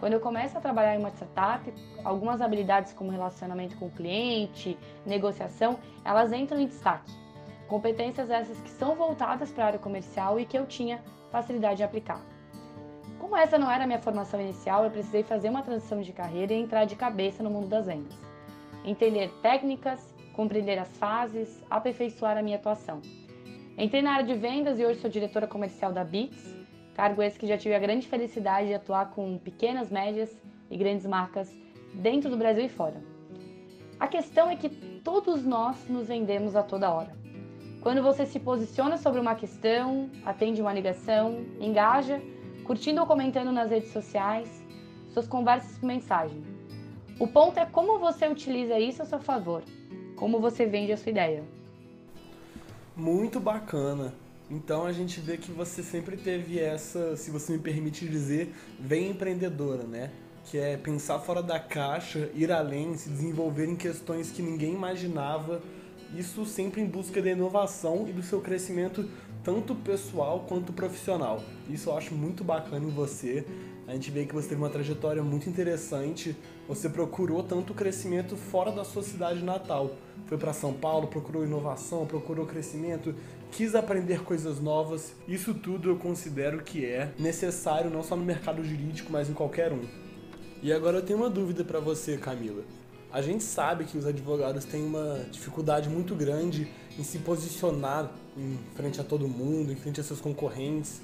Quando 0.00 0.12
eu 0.12 0.20
começo 0.20 0.58
a 0.58 0.60
trabalhar 0.60 0.94
em 0.94 0.98
uma 0.98 1.10
startup, 1.10 1.72
algumas 2.04 2.40
habilidades 2.40 2.92
como 2.92 3.10
relacionamento 3.10 3.76
com 3.76 3.86
o 3.86 3.90
cliente, 3.90 4.78
negociação, 5.06 5.78
elas 6.04 6.32
entram 6.32 6.60
em 6.60 6.66
destaque. 6.66 7.10
Competências 7.66 8.30
essas 8.30 8.58
que 8.58 8.70
são 8.70 8.94
voltadas 8.94 9.50
para 9.50 9.64
a 9.64 9.66
área 9.68 9.78
comercial 9.78 10.38
e 10.38 10.44
que 10.44 10.56
eu 10.56 10.66
tinha 10.66 11.02
facilidade 11.30 11.78
de 11.78 11.82
aplicar. 11.82 12.20
Como 13.18 13.36
essa 13.36 13.58
não 13.58 13.70
era 13.70 13.84
a 13.84 13.86
minha 13.86 13.98
formação 13.98 14.40
inicial, 14.40 14.84
eu 14.84 14.90
precisei 14.90 15.22
fazer 15.22 15.48
uma 15.48 15.62
transição 15.62 16.00
de 16.00 16.12
carreira 16.12 16.52
e 16.52 16.60
entrar 16.60 16.84
de 16.84 16.94
cabeça 16.94 17.42
no 17.42 17.50
mundo 17.50 17.66
das 17.66 17.86
vendas. 17.86 18.16
Entender 18.84 19.32
técnicas, 19.42 20.14
compreender 20.34 20.78
as 20.78 20.96
fases, 20.98 21.64
aperfeiçoar 21.70 22.36
a 22.36 22.42
minha 22.42 22.56
atuação. 22.56 23.00
Entrei 23.78 24.00
na 24.00 24.12
área 24.12 24.24
de 24.24 24.32
vendas 24.32 24.80
e 24.80 24.86
hoje 24.86 25.00
sou 25.00 25.10
diretora 25.10 25.46
comercial 25.46 25.92
da 25.92 26.02
Bits, 26.02 26.56
cargo 26.94 27.22
esse 27.22 27.38
que 27.38 27.46
já 27.46 27.58
tive 27.58 27.74
a 27.74 27.78
grande 27.78 28.08
felicidade 28.08 28.68
de 28.68 28.74
atuar 28.74 29.10
com 29.10 29.36
pequenas, 29.36 29.90
médias 29.90 30.34
e 30.70 30.78
grandes 30.78 31.04
marcas 31.04 31.54
dentro 31.92 32.30
do 32.30 32.38
Brasil 32.38 32.64
e 32.64 32.70
fora. 32.70 33.02
A 34.00 34.08
questão 34.08 34.48
é 34.48 34.56
que 34.56 34.70
todos 34.70 35.44
nós 35.44 35.76
nos 35.90 36.08
vendemos 36.08 36.56
a 36.56 36.62
toda 36.62 36.90
hora. 36.90 37.14
Quando 37.82 38.02
você 38.02 38.24
se 38.24 38.40
posiciona 38.40 38.96
sobre 38.96 39.20
uma 39.20 39.34
questão, 39.34 40.10
atende 40.24 40.62
uma 40.62 40.72
ligação, 40.72 41.44
engaja, 41.60 42.22
curtindo 42.64 43.02
ou 43.02 43.06
comentando 43.06 43.52
nas 43.52 43.70
redes 43.70 43.92
sociais, 43.92 44.64
suas 45.10 45.28
conversas 45.28 45.76
por 45.76 45.86
mensagem. 45.86 46.42
O 47.20 47.28
ponto 47.28 47.60
é 47.60 47.66
como 47.66 47.98
você 47.98 48.26
utiliza 48.26 48.78
isso 48.78 49.02
a 49.02 49.04
seu 49.04 49.18
favor, 49.18 49.62
como 50.16 50.40
você 50.40 50.64
vende 50.64 50.94
a 50.94 50.96
sua 50.96 51.10
ideia. 51.10 51.55
Muito 52.96 53.38
bacana. 53.38 54.14
Então 54.50 54.86
a 54.86 54.92
gente 54.92 55.20
vê 55.20 55.36
que 55.36 55.52
você 55.52 55.82
sempre 55.82 56.16
teve 56.16 56.58
essa, 56.58 57.14
se 57.14 57.30
você 57.30 57.52
me 57.52 57.58
permite 57.58 58.08
dizer, 58.08 58.54
bem 58.78 59.10
empreendedora, 59.10 59.82
né? 59.82 60.10
Que 60.46 60.56
é 60.56 60.78
pensar 60.78 61.18
fora 61.18 61.42
da 61.42 61.60
caixa, 61.60 62.30
ir 62.34 62.50
além, 62.50 62.96
se 62.96 63.10
desenvolver 63.10 63.68
em 63.68 63.76
questões 63.76 64.30
que 64.30 64.40
ninguém 64.40 64.72
imaginava. 64.72 65.60
Isso 66.16 66.46
sempre 66.46 66.80
em 66.80 66.86
busca 66.86 67.20
da 67.20 67.30
inovação 67.30 68.06
e 68.08 68.12
do 68.12 68.22
seu 68.22 68.40
crescimento 68.40 69.06
tanto 69.44 69.74
pessoal 69.74 70.46
quanto 70.48 70.72
profissional. 70.72 71.42
Isso 71.68 71.90
eu 71.90 71.98
acho 71.98 72.14
muito 72.14 72.42
bacana 72.42 72.86
em 72.86 72.90
você. 72.90 73.44
A 73.86 73.92
gente 73.92 74.10
vê 74.10 74.24
que 74.24 74.34
você 74.34 74.48
teve 74.48 74.60
uma 74.60 74.68
trajetória 74.68 75.22
muito 75.22 75.48
interessante. 75.48 76.36
Você 76.66 76.88
procurou 76.88 77.42
tanto 77.44 77.72
crescimento 77.72 78.36
fora 78.36 78.72
da 78.72 78.84
sua 78.84 79.02
cidade 79.02 79.44
natal. 79.44 79.92
Foi 80.26 80.36
para 80.36 80.52
São 80.52 80.72
Paulo, 80.72 81.06
procurou 81.06 81.44
inovação, 81.44 82.04
procurou 82.04 82.46
crescimento, 82.46 83.14
quis 83.52 83.76
aprender 83.76 84.24
coisas 84.24 84.60
novas. 84.60 85.14
Isso 85.28 85.54
tudo 85.54 85.90
eu 85.90 85.96
considero 85.96 86.64
que 86.64 86.84
é 86.84 87.12
necessário 87.16 87.88
não 87.88 88.02
só 88.02 88.16
no 88.16 88.24
mercado 88.24 88.64
jurídico, 88.64 89.12
mas 89.12 89.30
em 89.30 89.32
qualquer 89.32 89.72
um. 89.72 89.84
E 90.60 90.72
agora 90.72 90.96
eu 90.96 91.02
tenho 91.02 91.20
uma 91.20 91.30
dúvida 91.30 91.62
para 91.62 91.78
você, 91.78 92.18
Camila. 92.18 92.64
A 93.12 93.22
gente 93.22 93.44
sabe 93.44 93.84
que 93.84 93.96
os 93.96 94.04
advogados 94.04 94.64
têm 94.64 94.84
uma 94.84 95.20
dificuldade 95.30 95.88
muito 95.88 96.12
grande 96.16 96.66
em 96.98 97.04
se 97.04 97.18
posicionar 97.20 98.10
em 98.36 98.58
frente 98.74 99.00
a 99.00 99.04
todo 99.04 99.28
mundo, 99.28 99.70
em 99.70 99.76
frente 99.76 100.00
a 100.00 100.02
seus 100.02 100.20
concorrentes, 100.20 101.00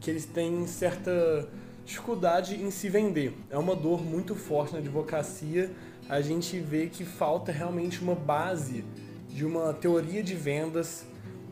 que 0.00 0.10
eles 0.10 0.24
têm 0.24 0.66
certa 0.66 1.46
dificuldade 1.84 2.56
em 2.56 2.70
se 2.70 2.88
vender. 2.88 3.36
É 3.50 3.58
uma 3.58 3.74
dor 3.74 4.02
muito 4.02 4.34
forte 4.34 4.72
na 4.72 4.78
advocacia. 4.78 5.70
A 6.08 6.20
gente 6.20 6.58
vê 6.58 6.86
que 6.86 7.04
falta 7.04 7.52
realmente 7.52 8.02
uma 8.02 8.14
base 8.14 8.84
de 9.28 9.44
uma 9.44 9.72
teoria 9.72 10.22
de 10.22 10.34
vendas. 10.34 11.04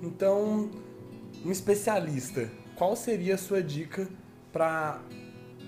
Então, 0.02 0.70
um 1.44 1.50
especialista, 1.50 2.50
qual 2.76 2.94
seria 2.94 3.34
a 3.34 3.38
sua 3.38 3.62
dica 3.62 4.08
para 4.52 5.00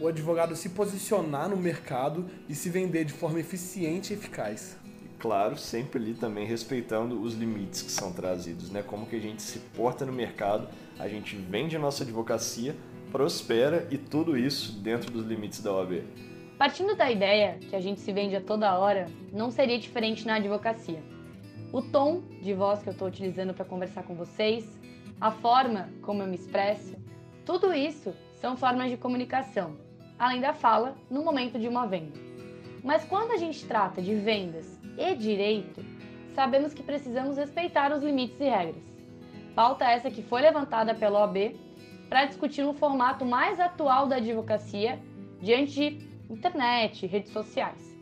o 0.00 0.08
advogado 0.08 0.56
se 0.56 0.70
posicionar 0.70 1.48
no 1.48 1.56
mercado 1.56 2.28
e 2.48 2.54
se 2.54 2.68
vender 2.68 3.04
de 3.04 3.12
forma 3.12 3.38
eficiente 3.40 4.12
e 4.12 4.16
eficaz? 4.16 4.76
Claro, 5.18 5.56
sempre 5.56 6.00
ali 6.00 6.14
também 6.14 6.44
respeitando 6.44 7.22
os 7.22 7.34
limites 7.34 7.80
que 7.80 7.92
são 7.92 8.12
trazidos, 8.12 8.70
né? 8.70 8.82
Como 8.82 9.06
que 9.06 9.14
a 9.14 9.20
gente 9.20 9.40
se 9.40 9.60
porta 9.60 10.04
no 10.04 10.12
mercado, 10.12 10.66
a 10.98 11.06
gente 11.06 11.36
vende 11.36 11.76
a 11.76 11.78
nossa 11.78 12.02
advocacia, 12.02 12.74
prospera 13.12 13.86
e 13.90 13.98
tudo 13.98 14.36
isso 14.36 14.72
dentro 14.80 15.10
dos 15.12 15.26
limites 15.26 15.62
da 15.62 15.70
OAB. 15.70 16.02
Partindo 16.56 16.96
da 16.96 17.10
ideia 17.10 17.58
que 17.68 17.76
a 17.76 17.80
gente 17.80 18.00
se 18.00 18.10
vende 18.12 18.34
a 18.34 18.40
toda 18.40 18.78
hora, 18.78 19.06
não 19.30 19.50
seria 19.50 19.78
diferente 19.78 20.26
na 20.26 20.36
advocacia. 20.36 21.02
O 21.70 21.82
tom 21.82 22.22
de 22.40 22.54
voz 22.54 22.82
que 22.82 22.88
eu 22.88 22.92
estou 22.92 23.08
utilizando 23.08 23.52
para 23.52 23.66
conversar 23.66 24.04
com 24.04 24.14
vocês, 24.14 24.66
a 25.20 25.30
forma 25.30 25.90
como 26.00 26.22
eu 26.22 26.26
me 26.26 26.36
expresso, 26.36 26.96
tudo 27.44 27.74
isso 27.74 28.14
são 28.40 28.56
formas 28.56 28.90
de 28.90 28.96
comunicação, 28.96 29.76
além 30.18 30.40
da 30.40 30.54
fala 30.54 30.96
no 31.10 31.22
momento 31.22 31.58
de 31.58 31.68
uma 31.68 31.86
venda. 31.86 32.18
Mas 32.82 33.04
quando 33.04 33.32
a 33.32 33.36
gente 33.36 33.64
trata 33.66 34.00
de 34.00 34.14
vendas 34.14 34.78
e 34.96 35.14
direito, 35.14 35.84
sabemos 36.34 36.72
que 36.72 36.82
precisamos 36.82 37.36
respeitar 37.36 37.92
os 37.92 38.02
limites 38.02 38.40
e 38.40 38.48
regras. 38.48 38.82
Pauta 39.54 39.84
essa 39.84 40.10
que 40.10 40.22
foi 40.22 40.40
levantada 40.40 40.94
pela 40.94 41.20
OAB 41.20 41.54
para 42.12 42.26
discutir 42.26 42.62
um 42.62 42.74
formato 42.74 43.24
mais 43.24 43.58
atual 43.58 44.06
da 44.06 44.16
advocacia 44.16 45.00
diante 45.40 45.72
de 45.72 46.08
internet, 46.28 47.06
redes 47.06 47.32
sociais. 47.32 47.96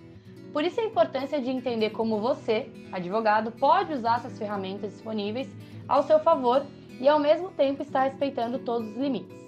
Por 0.52 0.64
isso 0.64 0.80
a 0.80 0.84
importância 0.84 1.40
de 1.40 1.48
entender 1.48 1.90
como 1.90 2.18
você, 2.18 2.68
advogado, 2.90 3.52
pode 3.52 3.92
usar 3.92 4.16
essas 4.16 4.36
ferramentas 4.36 4.90
disponíveis 4.90 5.48
ao 5.86 6.02
seu 6.02 6.18
favor 6.18 6.66
e 7.00 7.06
ao 7.06 7.20
mesmo 7.20 7.50
tempo 7.50 7.82
estar 7.82 8.02
respeitando 8.02 8.58
todos 8.58 8.88
os 8.88 8.96
limites. 8.96 9.38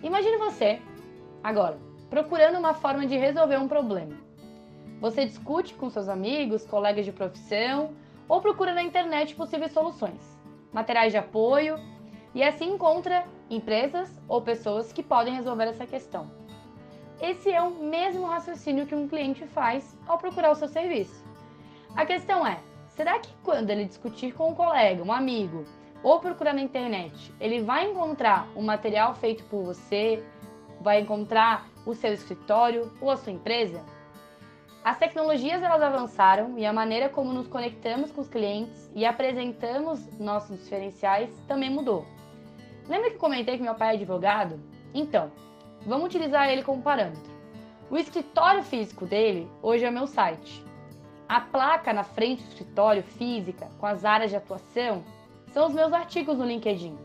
Imagine 0.00 0.36
você, 0.36 0.80
agora, 1.42 1.76
procurando 2.08 2.60
uma 2.60 2.74
forma 2.74 3.04
de 3.04 3.16
resolver 3.16 3.56
um 3.56 3.66
problema. 3.66 4.14
Você 5.00 5.24
discute 5.26 5.74
com 5.74 5.90
seus 5.90 6.08
amigos, 6.08 6.64
colegas 6.64 7.04
de 7.04 7.10
profissão 7.10 7.90
ou 8.28 8.40
procura 8.40 8.72
na 8.72 8.84
internet 8.84 9.34
possíveis 9.34 9.72
soluções, 9.72 10.38
materiais 10.72 11.10
de 11.10 11.18
apoio 11.18 11.80
e 12.32 12.44
assim 12.44 12.74
encontra 12.74 13.26
empresas 13.54 14.10
ou 14.26 14.40
pessoas 14.40 14.92
que 14.92 15.02
podem 15.02 15.34
resolver 15.34 15.64
essa 15.64 15.86
questão. 15.86 16.30
Esse 17.20 17.52
é 17.52 17.60
o 17.60 17.70
mesmo 17.70 18.26
raciocínio 18.26 18.86
que 18.86 18.94
um 18.94 19.06
cliente 19.06 19.46
faz 19.46 19.96
ao 20.06 20.18
procurar 20.18 20.50
o 20.50 20.56
seu 20.56 20.68
serviço. 20.68 21.24
A 21.94 22.06
questão 22.06 22.46
é: 22.46 22.58
será 22.88 23.18
que 23.18 23.30
quando 23.44 23.70
ele 23.70 23.84
discutir 23.84 24.32
com 24.32 24.50
um 24.50 24.54
colega, 24.54 25.04
um 25.04 25.12
amigo 25.12 25.64
ou 26.02 26.18
procurar 26.18 26.54
na 26.54 26.62
internet, 26.62 27.32
ele 27.38 27.60
vai 27.62 27.90
encontrar 27.90 28.48
um 28.56 28.62
material 28.62 29.14
feito 29.14 29.44
por 29.44 29.62
você, 29.62 30.24
vai 30.80 31.00
encontrar 31.00 31.68
o 31.86 31.94
seu 31.94 32.12
escritório 32.12 32.90
ou 33.00 33.10
a 33.10 33.16
sua 33.16 33.32
empresa? 33.32 33.84
As 34.82 34.98
tecnologias 34.98 35.62
elas 35.62 35.80
avançaram 35.80 36.58
e 36.58 36.66
a 36.66 36.72
maneira 36.72 37.08
como 37.08 37.32
nos 37.32 37.46
conectamos 37.46 38.10
com 38.10 38.20
os 38.20 38.28
clientes 38.28 38.90
e 38.96 39.06
apresentamos 39.06 40.18
nossos 40.18 40.58
diferenciais 40.58 41.30
também 41.46 41.70
mudou. 41.70 42.04
Lembra 42.88 43.10
que 43.10 43.16
comentei 43.16 43.56
que 43.56 43.62
meu 43.62 43.74
pai 43.74 43.90
é 43.90 43.92
advogado? 43.94 44.60
Então, 44.92 45.30
vamos 45.86 46.06
utilizar 46.06 46.48
ele 46.48 46.62
como 46.62 46.82
parâmetro. 46.82 47.30
O 47.90 47.96
escritório 47.96 48.62
físico 48.62 49.06
dele 49.06 49.48
hoje 49.62 49.84
é 49.84 49.90
meu 49.90 50.06
site. 50.06 50.64
A 51.28 51.40
placa 51.40 51.92
na 51.92 52.04
frente 52.04 52.42
do 52.42 52.48
escritório 52.48 53.02
física, 53.02 53.68
com 53.78 53.86
as 53.86 54.04
áreas 54.04 54.30
de 54.30 54.36
atuação, 54.36 55.04
são 55.52 55.66
os 55.66 55.74
meus 55.74 55.92
artigos 55.92 56.38
no 56.38 56.44
LinkedIn. 56.44 56.96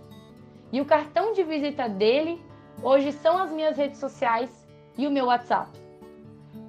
E 0.71 0.81
o 0.81 0.85
cartão 0.85 1.33
de 1.33 1.43
visita 1.43 1.87
dele 1.87 2.41
hoje 2.81 3.11
são 3.11 3.37
as 3.37 3.51
minhas 3.51 3.77
redes 3.77 3.99
sociais 3.99 4.49
e 4.97 5.05
o 5.05 5.11
meu 5.11 5.25
WhatsApp. 5.25 5.69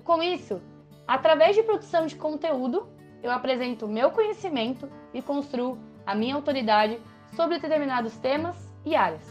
Com 0.05 0.23
isso, 0.23 0.61
através 1.07 1.57
de 1.57 1.62
produção 1.62 2.07
de 2.07 2.17
conteúdo, 2.17 2.88
eu 3.23 3.31
apresento 3.31 3.87
o 3.87 3.88
meu 3.88 4.11
conhecimento 4.11 4.88
e 5.12 5.21
construo 5.21 5.79
a 6.07 6.15
minha 6.15 6.35
autoridade 6.35 7.00
sobre 7.35 7.59
determinados 7.59 8.17
temas 8.19 8.67
e 8.88 8.97
áreas. 8.97 9.26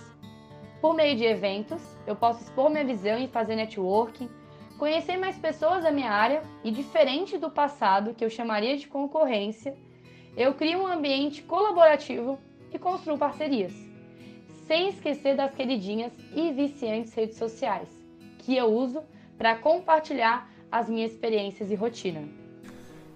Por 0.80 0.94
meio 0.94 1.16
de 1.18 1.26
eventos, 1.26 1.82
eu 2.06 2.16
posso 2.16 2.44
expor 2.44 2.70
minha 2.70 2.86
visão 2.86 3.18
e 3.18 3.28
fazer 3.28 3.56
networking, 3.56 4.30
conhecer 4.78 5.18
mais 5.18 5.38
pessoas 5.38 5.84
da 5.84 5.92
minha 5.92 6.12
área 6.12 6.44
e, 6.64 6.70
diferente 6.70 7.38
do 7.38 7.50
passado, 7.50 8.14
que 8.14 8.24
eu 8.24 8.30
chamaria 8.30 8.78
de 8.78 8.88
concorrência, 8.88 9.76
eu 10.36 10.54
crio 10.54 10.84
um 10.84 10.88
ambiente 10.88 11.42
colaborativo 11.42 12.38
e 12.72 12.78
construo 12.78 13.18
parcerias. 13.18 13.74
sem 14.68 14.90
esquecer 14.90 15.36
das 15.36 15.56
queridinhas 15.56 16.12
e 16.36 16.52
viciantes 16.52 17.14
redes 17.14 17.38
sociais, 17.38 17.88
que 18.40 18.56
eu 18.56 18.66
uso 18.66 19.02
para 19.38 19.56
compartilhar 19.56 20.52
as 20.70 20.90
minhas 20.90 21.12
experiências 21.14 21.72
e 21.72 21.76
rotina. 21.76 22.47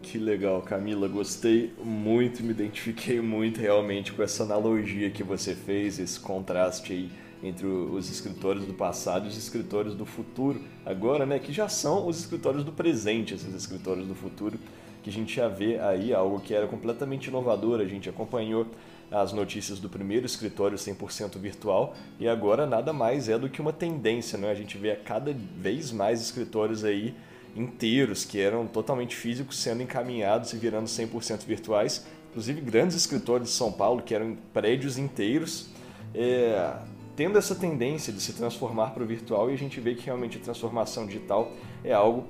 Que 0.01 0.17
legal, 0.17 0.61
Camila. 0.61 1.07
Gostei 1.07 1.73
muito, 1.83 2.43
me 2.43 2.51
identifiquei 2.51 3.21
muito 3.21 3.59
realmente 3.59 4.11
com 4.11 4.23
essa 4.23 4.43
analogia 4.43 5.11
que 5.11 5.23
você 5.23 5.53
fez, 5.55 5.99
esse 5.99 6.19
contraste 6.19 6.91
aí 6.91 7.09
entre 7.43 7.65
os 7.65 8.09
escritores 8.09 8.65
do 8.65 8.73
passado 8.73 9.25
e 9.25 9.29
os 9.29 9.37
escritores 9.37 9.93
do 9.95 10.05
futuro. 10.05 10.61
Agora, 10.85 11.25
né, 11.25 11.39
que 11.39 11.51
já 11.51 11.67
são 11.67 12.07
os 12.07 12.19
escritores 12.19 12.63
do 12.63 12.71
presente, 12.71 13.33
esses 13.33 13.53
escritores 13.53 14.05
do 14.05 14.13
futuro, 14.13 14.59
que 15.03 15.09
a 15.09 15.13
gente 15.13 15.35
já 15.35 15.47
vê 15.47 15.79
aí 15.79 16.13
algo 16.13 16.39
que 16.39 16.53
era 16.53 16.67
completamente 16.67 17.27
inovador. 17.27 17.79
A 17.79 17.85
gente 17.85 18.09
acompanhou 18.09 18.67
as 19.09 19.33
notícias 19.33 19.79
do 19.79 19.89
primeiro 19.89 20.25
escritório 20.25 20.77
100% 20.77 21.37
virtual 21.37 21.95
e 22.19 22.27
agora 22.27 22.65
nada 22.65 22.93
mais 22.93 23.27
é 23.27 23.37
do 23.37 23.49
que 23.49 23.59
uma 23.59 23.73
tendência, 23.73 24.37
né? 24.37 24.49
A 24.49 24.55
gente 24.55 24.77
vê 24.77 24.91
a 24.91 24.95
cada 24.95 25.33
vez 25.33 25.91
mais 25.91 26.21
escritórios 26.21 26.83
aí 26.83 27.13
inteiros 27.55 28.23
que 28.25 28.39
eram 28.39 28.65
totalmente 28.67 29.15
físicos 29.15 29.59
sendo 29.59 29.83
encaminhados 29.83 30.53
e 30.53 30.57
virando 30.57 30.85
100% 30.85 31.45
virtuais. 31.45 32.05
Inclusive 32.29 32.61
grandes 32.61 32.95
escritórios 32.95 33.49
de 33.49 33.55
São 33.55 33.71
Paulo 33.71 34.01
que 34.01 34.15
eram 34.15 34.37
prédios 34.53 34.97
inteiros, 34.97 35.69
é, 36.13 36.73
tendo 37.15 37.37
essa 37.37 37.53
tendência 37.53 38.11
de 38.13 38.21
se 38.21 38.33
transformar 38.33 38.91
para 38.91 39.03
o 39.03 39.05
virtual 39.05 39.51
e 39.51 39.53
a 39.53 39.57
gente 39.57 39.79
vê 39.79 39.95
que 39.95 40.05
realmente 40.05 40.37
a 40.37 40.41
transformação 40.41 41.05
digital 41.05 41.51
é 41.83 41.91
algo 41.91 42.25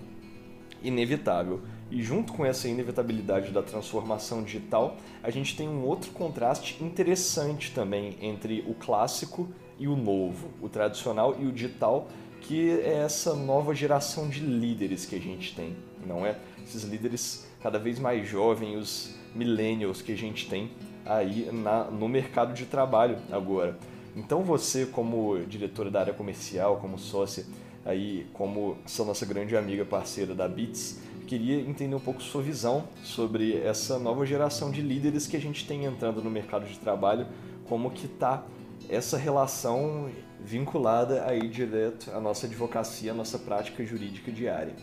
inevitável. 0.84 1.62
E 1.92 2.02
junto 2.02 2.34
com 2.34 2.46
essa 2.46 2.68
inevitabilidade 2.68 3.52
da 3.52 3.62
transformação 3.62 4.44
digital, 4.44 4.96
a 5.22 5.30
gente 5.30 5.58
tem 5.58 5.68
um 5.68 5.84
outro 5.86 6.12
contraste 6.12 6.82
interessante 6.82 7.72
também 7.72 8.18
entre 8.22 8.64
o 8.68 8.74
clássico 8.74 9.50
e 9.78 9.88
o 9.88 9.96
novo, 9.96 10.50
o 10.62 10.70
tradicional 10.70 11.36
e 11.40 11.46
o 11.46 11.52
digital, 11.52 12.08
que 12.42 12.72
é 12.72 13.04
essa 13.04 13.34
nova 13.34 13.74
geração 13.74 14.28
de 14.28 14.40
líderes 14.40 15.06
que 15.06 15.16
a 15.16 15.20
gente 15.20 15.56
tem, 15.56 15.76
não 16.06 16.26
é? 16.26 16.38
Esses 16.64 16.84
líderes 16.84 17.48
cada 17.62 17.80
vez 17.80 18.00
mais 18.00 18.28
jovens, 18.28 18.78
os 18.78 19.16
millennials 19.34 20.02
que 20.02 20.12
a 20.12 20.18
gente 20.18 20.50
tem 20.50 20.72
aí 21.06 21.50
na, 21.52 21.86
no 21.86 22.08
mercado 22.08 22.54
de 22.54 22.66
trabalho 22.66 23.18
agora. 23.32 23.78
Então 24.16 24.44
você, 24.44 24.86
como 24.86 25.40
diretora 25.48 25.90
da 25.90 26.02
área 26.02 26.14
comercial, 26.14 26.78
como 26.78 26.98
sócia, 26.98 27.46
aí 27.86 28.28
como 28.34 28.78
essa 28.86 29.06
nossa 29.06 29.26
grande 29.26 29.56
amiga 29.56 29.86
parceira 29.86 30.36
da 30.36 30.48
Bits, 30.48 31.00
queria 31.28 31.62
entender 31.62 31.96
um 31.96 32.00
pouco 32.00 32.22
sua 32.22 32.42
visão 32.42 32.84
sobre 33.04 33.58
essa 33.58 33.98
nova 33.98 34.26
geração 34.26 34.70
de 34.70 34.82
líderes 34.82 35.28
que 35.28 35.38
a 35.38 35.40
gente 35.40 35.66
tem 35.66 35.86
entrando 35.86 36.22
no 36.22 36.30
mercado 36.30 36.66
de 36.66 36.78
trabalho, 36.78 37.26
como 37.70 37.90
que 37.92 38.06
está 38.06 38.44
essa 38.90 39.18
relação 39.18 40.10
vinculada 40.44 41.26
aí 41.26 41.48
direto 41.48 42.12
à 42.12 42.20
nossa 42.20 42.48
advocacia, 42.48 43.12
à 43.12 43.16
nossa 43.16 43.38
prática 43.38 43.84
jurídica 43.86 44.32
diária. 44.32 44.76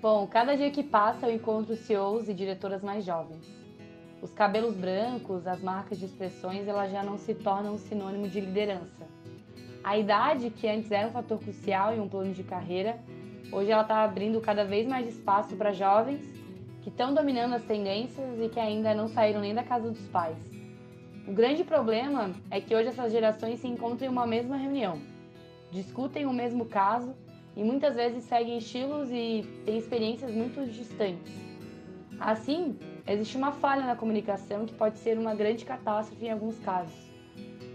Bom, 0.00 0.26
cada 0.26 0.56
dia 0.56 0.70
que 0.70 0.82
passa 0.82 1.26
eu 1.26 1.34
encontro 1.34 1.76
CEOs 1.76 2.28
e 2.28 2.34
diretoras 2.34 2.82
mais 2.82 3.04
jovens. 3.04 3.46
Os 4.22 4.32
cabelos 4.32 4.74
brancos, 4.74 5.46
as 5.46 5.60
marcas 5.60 5.98
de 5.98 6.06
expressões, 6.06 6.68
elas 6.68 6.90
já 6.90 7.02
não 7.02 7.18
se 7.18 7.34
tornam 7.34 7.74
um 7.74 7.78
sinônimo 7.78 8.28
de 8.28 8.40
liderança. 8.40 9.06
A 9.82 9.98
idade, 9.98 10.50
que 10.50 10.66
antes 10.68 10.90
era 10.90 11.08
um 11.08 11.12
fator 11.12 11.38
crucial 11.38 11.94
em 11.94 12.00
um 12.00 12.08
plano 12.08 12.32
de 12.32 12.42
carreira, 12.42 12.98
hoje 13.52 13.70
ela 13.70 13.82
está 13.82 14.02
abrindo 14.02 14.40
cada 14.40 14.64
vez 14.64 14.86
mais 14.86 15.08
espaço 15.08 15.56
para 15.56 15.72
jovens 15.72 16.22
que 16.82 16.90
estão 16.90 17.12
dominando 17.12 17.54
as 17.54 17.64
tendências 17.64 18.38
e 18.40 18.48
que 18.48 18.60
ainda 18.60 18.94
não 18.94 19.08
saíram 19.08 19.40
nem 19.40 19.54
da 19.54 19.62
casa 19.62 19.90
dos 19.90 20.06
pais. 20.08 20.53
O 21.26 21.32
grande 21.32 21.64
problema 21.64 22.30
é 22.50 22.60
que 22.60 22.76
hoje 22.76 22.88
essas 22.88 23.10
gerações 23.10 23.58
se 23.58 23.66
encontram 23.66 24.06
em 24.06 24.10
uma 24.10 24.26
mesma 24.26 24.58
reunião, 24.58 25.00
discutem 25.72 26.26
o 26.26 26.32
mesmo 26.34 26.66
caso 26.66 27.14
e 27.56 27.64
muitas 27.64 27.94
vezes 27.94 28.24
seguem 28.24 28.58
estilos 28.58 29.08
e 29.10 29.42
têm 29.64 29.78
experiências 29.78 30.30
muito 30.30 30.62
distantes. 30.70 31.32
Assim, 32.20 32.78
existe 33.06 33.38
uma 33.38 33.52
falha 33.52 33.86
na 33.86 33.96
comunicação 33.96 34.66
que 34.66 34.74
pode 34.74 34.98
ser 34.98 35.16
uma 35.16 35.34
grande 35.34 35.64
catástrofe 35.64 36.26
em 36.26 36.30
alguns 36.30 36.58
casos. 36.58 36.94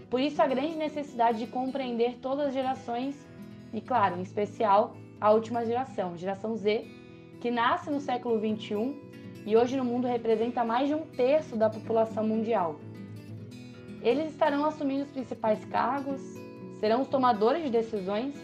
Por 0.08 0.20
isso, 0.20 0.40
a 0.40 0.46
grande 0.46 0.76
necessidade 0.76 1.38
de 1.38 1.48
compreender 1.48 2.18
todas 2.22 2.48
as 2.48 2.54
gerações 2.54 3.16
e, 3.72 3.80
claro, 3.80 4.16
em 4.16 4.22
especial, 4.22 4.96
a 5.20 5.32
última 5.32 5.64
geração, 5.64 6.16
geração 6.16 6.56
Z, 6.56 6.86
que 7.40 7.50
nasce 7.50 7.90
no 7.90 8.00
século 8.00 8.38
21 8.38 8.96
e 9.44 9.56
hoje 9.56 9.76
no 9.76 9.84
mundo 9.84 10.06
representa 10.06 10.64
mais 10.64 10.86
de 10.86 10.94
um 10.94 11.04
terço 11.04 11.56
da 11.56 11.68
população 11.68 12.24
mundial. 12.24 12.78
Eles 14.02 14.30
estarão 14.30 14.64
assumindo 14.64 15.04
os 15.04 15.10
principais 15.10 15.62
cargos, 15.66 16.20
serão 16.78 17.02
os 17.02 17.08
tomadores 17.08 17.62
de 17.62 17.70
decisões, 17.70 18.34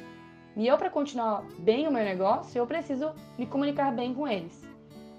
e 0.55 0.67
eu, 0.67 0.77
para 0.77 0.91
continuar 0.91 1.45
bem 1.59 1.89
o 1.89 1.93
meu 1.93 2.05
negócio, 2.05 2.59
eu 2.59 2.67
preciso 2.67 3.13
me 3.39 3.47
comunicar 3.47 3.91
bem 3.93 4.15
com 4.15 4.29
eles. 4.29 4.63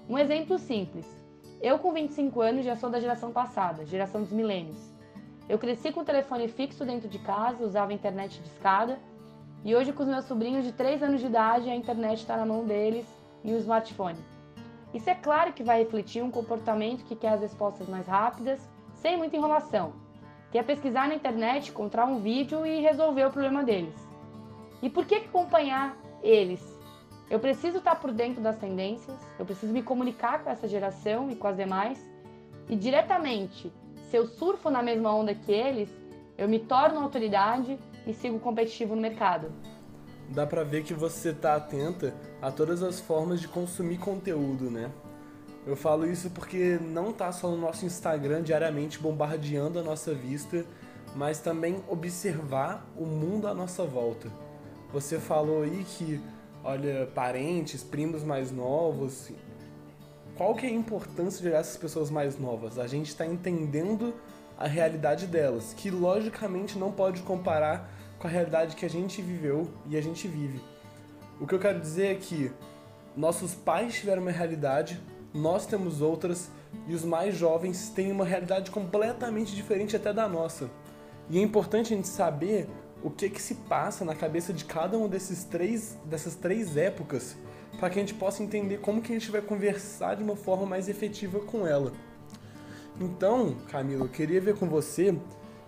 Um 0.08 0.16
exemplo 0.16 0.56
simples: 0.56 1.06
eu, 1.60 1.78
com 1.80 1.92
25 1.92 2.40
anos, 2.40 2.64
já 2.64 2.76
sou 2.76 2.88
da 2.88 3.00
geração 3.00 3.32
passada, 3.32 3.84
geração 3.84 4.22
dos 4.22 4.30
milênios. 4.30 4.76
Eu 5.48 5.58
cresci 5.58 5.90
com 5.90 6.00
o 6.00 6.04
telefone 6.04 6.46
fixo 6.46 6.84
dentro 6.84 7.08
de 7.08 7.18
casa, 7.18 7.64
usava 7.64 7.92
internet 7.92 8.40
de 8.40 8.46
escada, 8.48 8.98
e 9.64 9.74
hoje, 9.74 9.92
com 9.92 10.04
os 10.04 10.08
meus 10.08 10.24
sobrinhos 10.26 10.64
de 10.64 10.72
3 10.72 11.02
anos 11.02 11.20
de 11.20 11.26
idade, 11.26 11.68
a 11.68 11.74
internet 11.74 12.20
está 12.20 12.36
na 12.36 12.46
mão 12.46 12.64
deles 12.64 13.06
e 13.42 13.52
o 13.52 13.58
smartphone. 13.58 14.18
Isso 14.94 15.10
é 15.10 15.14
claro 15.16 15.52
que 15.52 15.64
vai 15.64 15.80
refletir 15.80 16.22
um 16.22 16.30
comportamento 16.30 17.04
que 17.04 17.16
quer 17.16 17.30
as 17.30 17.40
respostas 17.40 17.88
mais 17.88 18.06
rápidas, 18.06 18.60
sem 18.94 19.16
muita 19.16 19.36
enrolação 19.36 20.07
que 20.50 20.58
é 20.58 20.62
pesquisar 20.62 21.08
na 21.08 21.14
internet, 21.14 21.70
encontrar 21.70 22.06
um 22.06 22.20
vídeo 22.20 22.64
e 22.64 22.80
resolver 22.80 23.26
o 23.26 23.30
problema 23.30 23.62
deles. 23.62 23.94
E 24.82 24.88
por 24.88 25.04
que 25.04 25.16
acompanhar 25.16 25.96
eles? 26.22 26.62
Eu 27.30 27.38
preciso 27.38 27.78
estar 27.78 27.96
por 27.96 28.12
dentro 28.12 28.40
das 28.40 28.56
tendências, 28.56 29.16
eu 29.38 29.44
preciso 29.44 29.72
me 29.72 29.82
comunicar 29.82 30.42
com 30.42 30.50
essa 30.50 30.66
geração 30.66 31.30
e 31.30 31.36
com 31.36 31.46
as 31.46 31.56
demais, 31.56 32.02
e 32.68 32.76
diretamente, 32.76 33.70
se 34.10 34.16
eu 34.16 34.26
surfo 34.26 34.70
na 34.70 34.82
mesma 34.82 35.14
onda 35.14 35.34
que 35.34 35.52
eles, 35.52 35.90
eu 36.38 36.48
me 36.48 36.58
torno 36.58 37.00
autoridade 37.00 37.78
e 38.06 38.14
sigo 38.14 38.38
competitivo 38.38 38.94
no 38.94 39.02
mercado. 39.02 39.52
Dá 40.30 40.46
pra 40.46 40.62
ver 40.62 40.84
que 40.84 40.94
você 40.94 41.32
tá 41.32 41.56
atenta 41.56 42.14
a 42.40 42.50
todas 42.50 42.82
as 42.82 43.00
formas 43.00 43.40
de 43.40 43.48
consumir 43.48 43.98
conteúdo, 43.98 44.70
né? 44.70 44.90
Eu 45.68 45.76
falo 45.76 46.10
isso 46.10 46.30
porque 46.30 46.78
não 46.80 47.12
tá 47.12 47.30
só 47.30 47.50
no 47.50 47.58
nosso 47.58 47.84
Instagram 47.84 48.42
diariamente 48.42 48.98
bombardeando 48.98 49.78
a 49.78 49.82
nossa 49.82 50.14
vista, 50.14 50.64
mas 51.14 51.40
também 51.40 51.84
observar 51.86 52.90
o 52.96 53.04
mundo 53.04 53.46
à 53.46 53.52
nossa 53.52 53.84
volta. 53.84 54.30
Você 54.94 55.18
falou 55.18 55.64
aí 55.64 55.84
que, 55.86 56.22
olha, 56.64 57.06
parentes, 57.14 57.82
primos 57.82 58.24
mais 58.24 58.50
novos. 58.50 59.30
Qual 60.38 60.54
que 60.54 60.64
é 60.64 60.70
a 60.70 60.72
importância 60.72 61.42
de 61.42 61.48
olhar 61.48 61.58
essas 61.58 61.76
pessoas 61.76 62.10
mais 62.10 62.38
novas? 62.38 62.78
A 62.78 62.86
gente 62.86 63.08
está 63.08 63.26
entendendo 63.26 64.14
a 64.56 64.66
realidade 64.66 65.26
delas, 65.26 65.74
que 65.76 65.90
logicamente 65.90 66.78
não 66.78 66.90
pode 66.90 67.20
comparar 67.20 67.92
com 68.18 68.26
a 68.26 68.30
realidade 68.30 68.74
que 68.74 68.86
a 68.86 68.90
gente 68.90 69.20
viveu 69.20 69.68
e 69.86 69.98
a 69.98 70.00
gente 70.00 70.26
vive. 70.26 70.62
O 71.38 71.46
que 71.46 71.54
eu 71.54 71.58
quero 71.58 71.78
dizer 71.78 72.06
é 72.06 72.14
que 72.14 72.50
nossos 73.14 73.54
pais 73.54 73.96
tiveram 73.96 74.22
uma 74.22 74.30
realidade, 74.30 74.98
nós 75.32 75.66
temos 75.66 76.00
outras 76.00 76.50
e 76.86 76.94
os 76.94 77.04
mais 77.04 77.36
jovens 77.36 77.90
têm 77.90 78.10
uma 78.12 78.24
realidade 78.24 78.70
completamente 78.70 79.54
diferente 79.54 79.96
até 79.96 80.12
da 80.12 80.28
nossa. 80.28 80.70
E 81.30 81.38
é 81.38 81.42
importante 81.42 81.92
a 81.92 81.96
gente 81.96 82.08
saber 82.08 82.68
o 83.02 83.10
que 83.10 83.28
que 83.28 83.40
se 83.40 83.54
passa 83.54 84.04
na 84.04 84.14
cabeça 84.14 84.52
de 84.52 84.64
cada 84.64 84.96
um 84.98 85.08
desses 85.08 85.44
três 85.44 85.96
dessas 86.04 86.34
três 86.34 86.76
épocas 86.76 87.36
para 87.78 87.90
que 87.90 87.98
a 87.98 88.02
gente 88.02 88.14
possa 88.14 88.42
entender 88.42 88.78
como 88.78 89.00
que 89.00 89.12
a 89.12 89.14
gente 89.14 89.30
vai 89.30 89.40
conversar 89.40 90.16
de 90.16 90.22
uma 90.22 90.34
forma 90.34 90.66
mais 90.66 90.88
efetiva 90.88 91.38
com 91.40 91.66
ela. 91.66 91.92
Então, 93.00 93.54
Camilo, 93.70 94.06
eu 94.06 94.08
queria 94.08 94.40
ver 94.40 94.56
com 94.56 94.66
você 94.66 95.16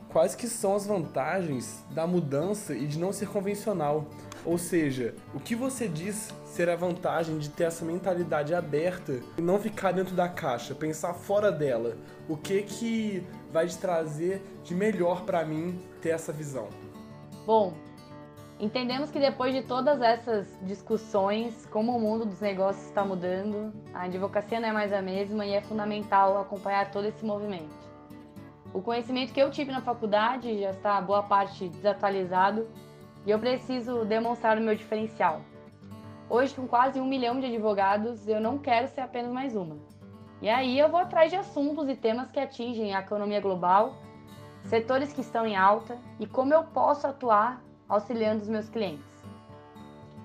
quais 0.09 0.35
que 0.35 0.49
são 0.49 0.75
as 0.75 0.87
vantagens 0.87 1.85
da 1.91 2.07
mudança 2.07 2.75
e 2.75 2.87
de 2.87 2.99
não 2.99 3.13
ser 3.13 3.29
convencional. 3.29 4.07
Ou 4.45 4.57
seja, 4.57 5.15
o 5.35 5.41
que 5.41 5.55
você 5.55 5.87
diz 5.87 6.33
ser 6.45 6.69
a 6.69 6.77
vantagem 6.77 7.39
de 7.39 7.51
ter 7.51 7.65
essa 7.65 7.85
mentalidade 7.85 8.55
aberta 8.55 9.21
e 9.37 9.43
não 9.43 9.59
ficar 9.59 9.93
dentro 9.93 10.15
da 10.15 10.29
caixa, 10.29 10.75
pensar 10.75 11.13
fora 11.15 11.53
dela. 11.53 11.97
O 12.29 12.37
que 12.37 12.63
que 12.63 13.27
vai 13.53 13.67
te 13.67 13.77
trazer 13.77 14.43
de 14.65 14.75
melhor 14.75 15.25
para 15.25 15.45
mim 15.45 15.79
ter 16.01 16.11
essa 16.11 16.33
visão? 16.33 16.69
Bom, 17.47 17.75
entendemos 18.59 19.11
que 19.11 19.19
depois 19.19 19.55
de 19.55 19.63
todas 19.63 20.01
essas 20.01 20.49
discussões, 20.63 21.67
como 21.67 21.95
o 21.97 22.01
mundo 22.01 22.25
dos 22.25 22.41
negócios 22.41 22.87
está 22.87 23.05
mudando, 23.05 23.73
a 23.93 24.05
advocacia 24.05 24.59
não 24.59 24.69
é 24.69 24.73
mais 24.73 24.93
a 24.93 25.03
mesma 25.03 25.45
e 25.45 25.53
é 25.53 25.61
fundamental 25.61 26.41
acompanhar 26.41 26.91
todo 26.91 27.07
esse 27.07 27.25
movimento. 27.25 27.79
O 28.73 28.81
conhecimento 28.81 29.33
que 29.33 29.41
eu 29.41 29.51
tive 29.51 29.71
na 29.71 29.83
faculdade 29.83 30.61
já 30.61 30.71
está 30.71 31.01
boa 31.01 31.25
parte 31.25 31.69
desatualizado 31.69 32.69
e 33.27 33.31
eu 33.31 33.39
preciso 33.39 34.05
demonstrar 34.05 34.59
o 34.59 34.61
meu 34.61 34.75
diferencial. 34.75 35.43
Hoje, 36.29 36.55
com 36.55 36.67
quase 36.67 37.01
um 37.01 37.07
milhão 37.07 37.41
de 37.41 37.47
advogados, 37.47 38.29
eu 38.29 38.41
não 38.41 38.59
quero 38.59 38.89
ser 38.89 39.01
apenas 39.01 39.33
mais 39.33 39.57
uma. 39.57 39.77
E 40.41 40.49
aí 40.49 40.79
eu 40.79 40.89
vou 40.89 41.01
atrás 41.01 41.31
de 41.31 41.37
assuntos 41.37 41.89
e 41.89 41.97
temas 41.97 42.31
que 42.31 42.41
atingem 42.41 42.95
a 42.95 43.01
economia 43.01 43.41
global 43.41 43.95
setores 44.65 45.13
que 45.13 45.21
estão 45.21 45.47
em 45.47 45.57
alta 45.57 45.99
e 46.19 46.27
como 46.27 46.53
eu 46.53 46.65
posso 46.65 47.07
atuar 47.07 47.63
auxiliando 47.89 48.43
os 48.43 48.49
meus 48.49 48.69
clientes. 48.69 49.05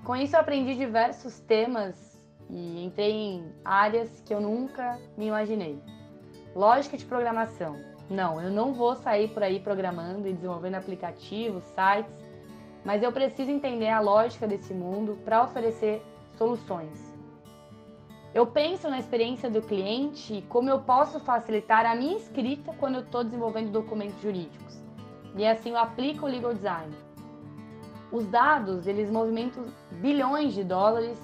Com 0.04 0.16
isso, 0.16 0.36
eu 0.36 0.40
aprendi 0.40 0.76
diversos 0.76 1.40
temas 1.40 2.22
e 2.50 2.86
entrei 2.86 3.12
em 3.12 3.52
áreas 3.64 4.22
que 4.22 4.34
eu 4.34 4.40
nunca 4.40 5.00
me 5.18 5.28
imaginei. 5.28 5.82
Lógica 6.56 6.96
de 6.96 7.06
programação. 7.06 7.76
Não, 8.08 8.40
eu 8.40 8.52
não 8.52 8.72
vou 8.72 8.96
sair 8.96 9.30
por 9.30 9.42
aí 9.42 9.60
programando 9.60 10.28
e 10.28 10.34
desenvolvendo 10.34 10.76
aplicativos, 10.76 11.64
sites, 11.64 12.25
mas 12.86 13.02
eu 13.02 13.12
preciso 13.12 13.50
entender 13.50 13.90
a 13.90 14.00
lógica 14.00 14.48
desse 14.48 14.74
mundo 14.74 15.18
para 15.26 15.44
oferecer 15.44 16.04
soluções. 16.38 17.14
Eu 18.32 18.46
penso 18.46 18.90
na 18.90 19.00
experiência 19.00 19.50
do 19.50 19.62
cliente 19.62 20.36
e 20.36 20.42
como 20.44 20.70
eu 20.70 20.80
posso 20.80 21.20
facilitar 21.20 21.86
a 21.86 21.96
minha 21.96 22.18
escrita 22.18 22.74
quando 22.74 22.96
eu 22.96 23.02
estou 23.02 23.24
desenvolvendo 23.24 23.72
documentos 23.72 24.22
jurídicos. 24.22 24.84
E 25.36 25.46
assim 25.46 25.72
eu 25.72 25.78
aplico 25.78 26.26
o 26.26 26.30
legal 26.30 26.54
design. 26.54 26.94
Os 28.12 28.28
dados, 28.28 28.88
eles 28.88 29.10
movimentam 29.10 29.66
bilhões 29.94 30.54
de 30.54 30.64
dólares 30.64 31.20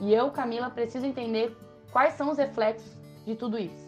e 0.00 0.14
eu, 0.14 0.30
Camila, 0.30 0.70
preciso 0.70 1.04
entender 1.04 1.54
quais 1.92 2.14
são 2.14 2.30
os 2.30 2.38
reflexos 2.38 2.96
de 3.26 3.34
tudo 3.34 3.58
isso. 3.58 3.86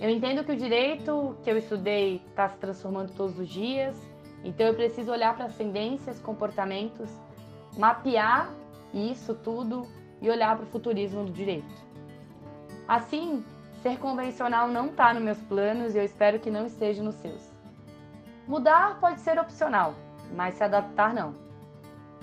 Eu 0.00 0.10
entendo 0.10 0.44
que 0.44 0.52
o 0.52 0.56
direito 0.56 1.36
que 1.42 1.50
eu 1.50 1.58
estudei 1.58 2.22
está 2.28 2.48
se 2.48 2.56
transformando 2.58 3.12
todos 3.14 3.38
os 3.38 3.48
dias, 3.48 3.96
então 4.44 4.66
eu 4.66 4.74
preciso 4.74 5.10
olhar 5.10 5.34
para 5.34 5.46
as 5.46 5.56
tendências, 5.56 6.18
comportamentos, 6.20 7.10
mapear 7.76 8.50
isso 8.92 9.34
tudo 9.34 9.86
e 10.20 10.30
olhar 10.30 10.56
para 10.56 10.64
o 10.64 10.68
futurismo 10.68 11.24
do 11.24 11.32
direito. 11.32 11.88
Assim, 12.86 13.44
ser 13.82 13.98
convencional 13.98 14.68
não 14.68 14.86
está 14.86 15.12
nos 15.12 15.22
meus 15.22 15.38
planos 15.42 15.94
e 15.94 15.98
eu 15.98 16.04
espero 16.04 16.40
que 16.40 16.50
não 16.50 16.66
esteja 16.66 17.02
nos 17.02 17.16
seus. 17.16 17.52
Mudar 18.46 18.98
pode 18.98 19.20
ser 19.20 19.38
opcional, 19.38 19.94
mas 20.34 20.54
se 20.54 20.64
adaptar 20.64 21.12
não. 21.12 21.34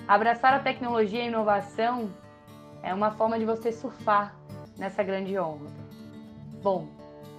Abraçar 0.08 0.54
a 0.54 0.60
tecnologia 0.60 1.20
e 1.20 1.24
a 1.24 1.28
inovação 1.28 2.10
é 2.82 2.94
uma 2.94 3.12
forma 3.12 3.38
de 3.38 3.46
você 3.46 3.72
surfar 3.72 4.36
nessa 4.78 5.04
grande 5.04 5.38
onda. 5.38 5.70
Bom, 6.62 6.88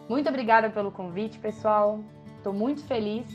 muito 0.08 0.28
obrigada 0.28 0.70
pelo 0.70 0.90
convite, 0.90 1.38
pessoal. 1.38 2.00
Estou 2.38 2.52
muito 2.52 2.84
feliz 2.84 3.26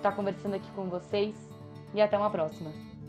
estar 0.00 0.12
conversando 0.12 0.54
aqui 0.54 0.70
com 0.72 0.88
vocês 0.88 1.36
e 1.94 2.00
até 2.00 2.16
uma 2.16 2.30
próxima. 2.30 2.89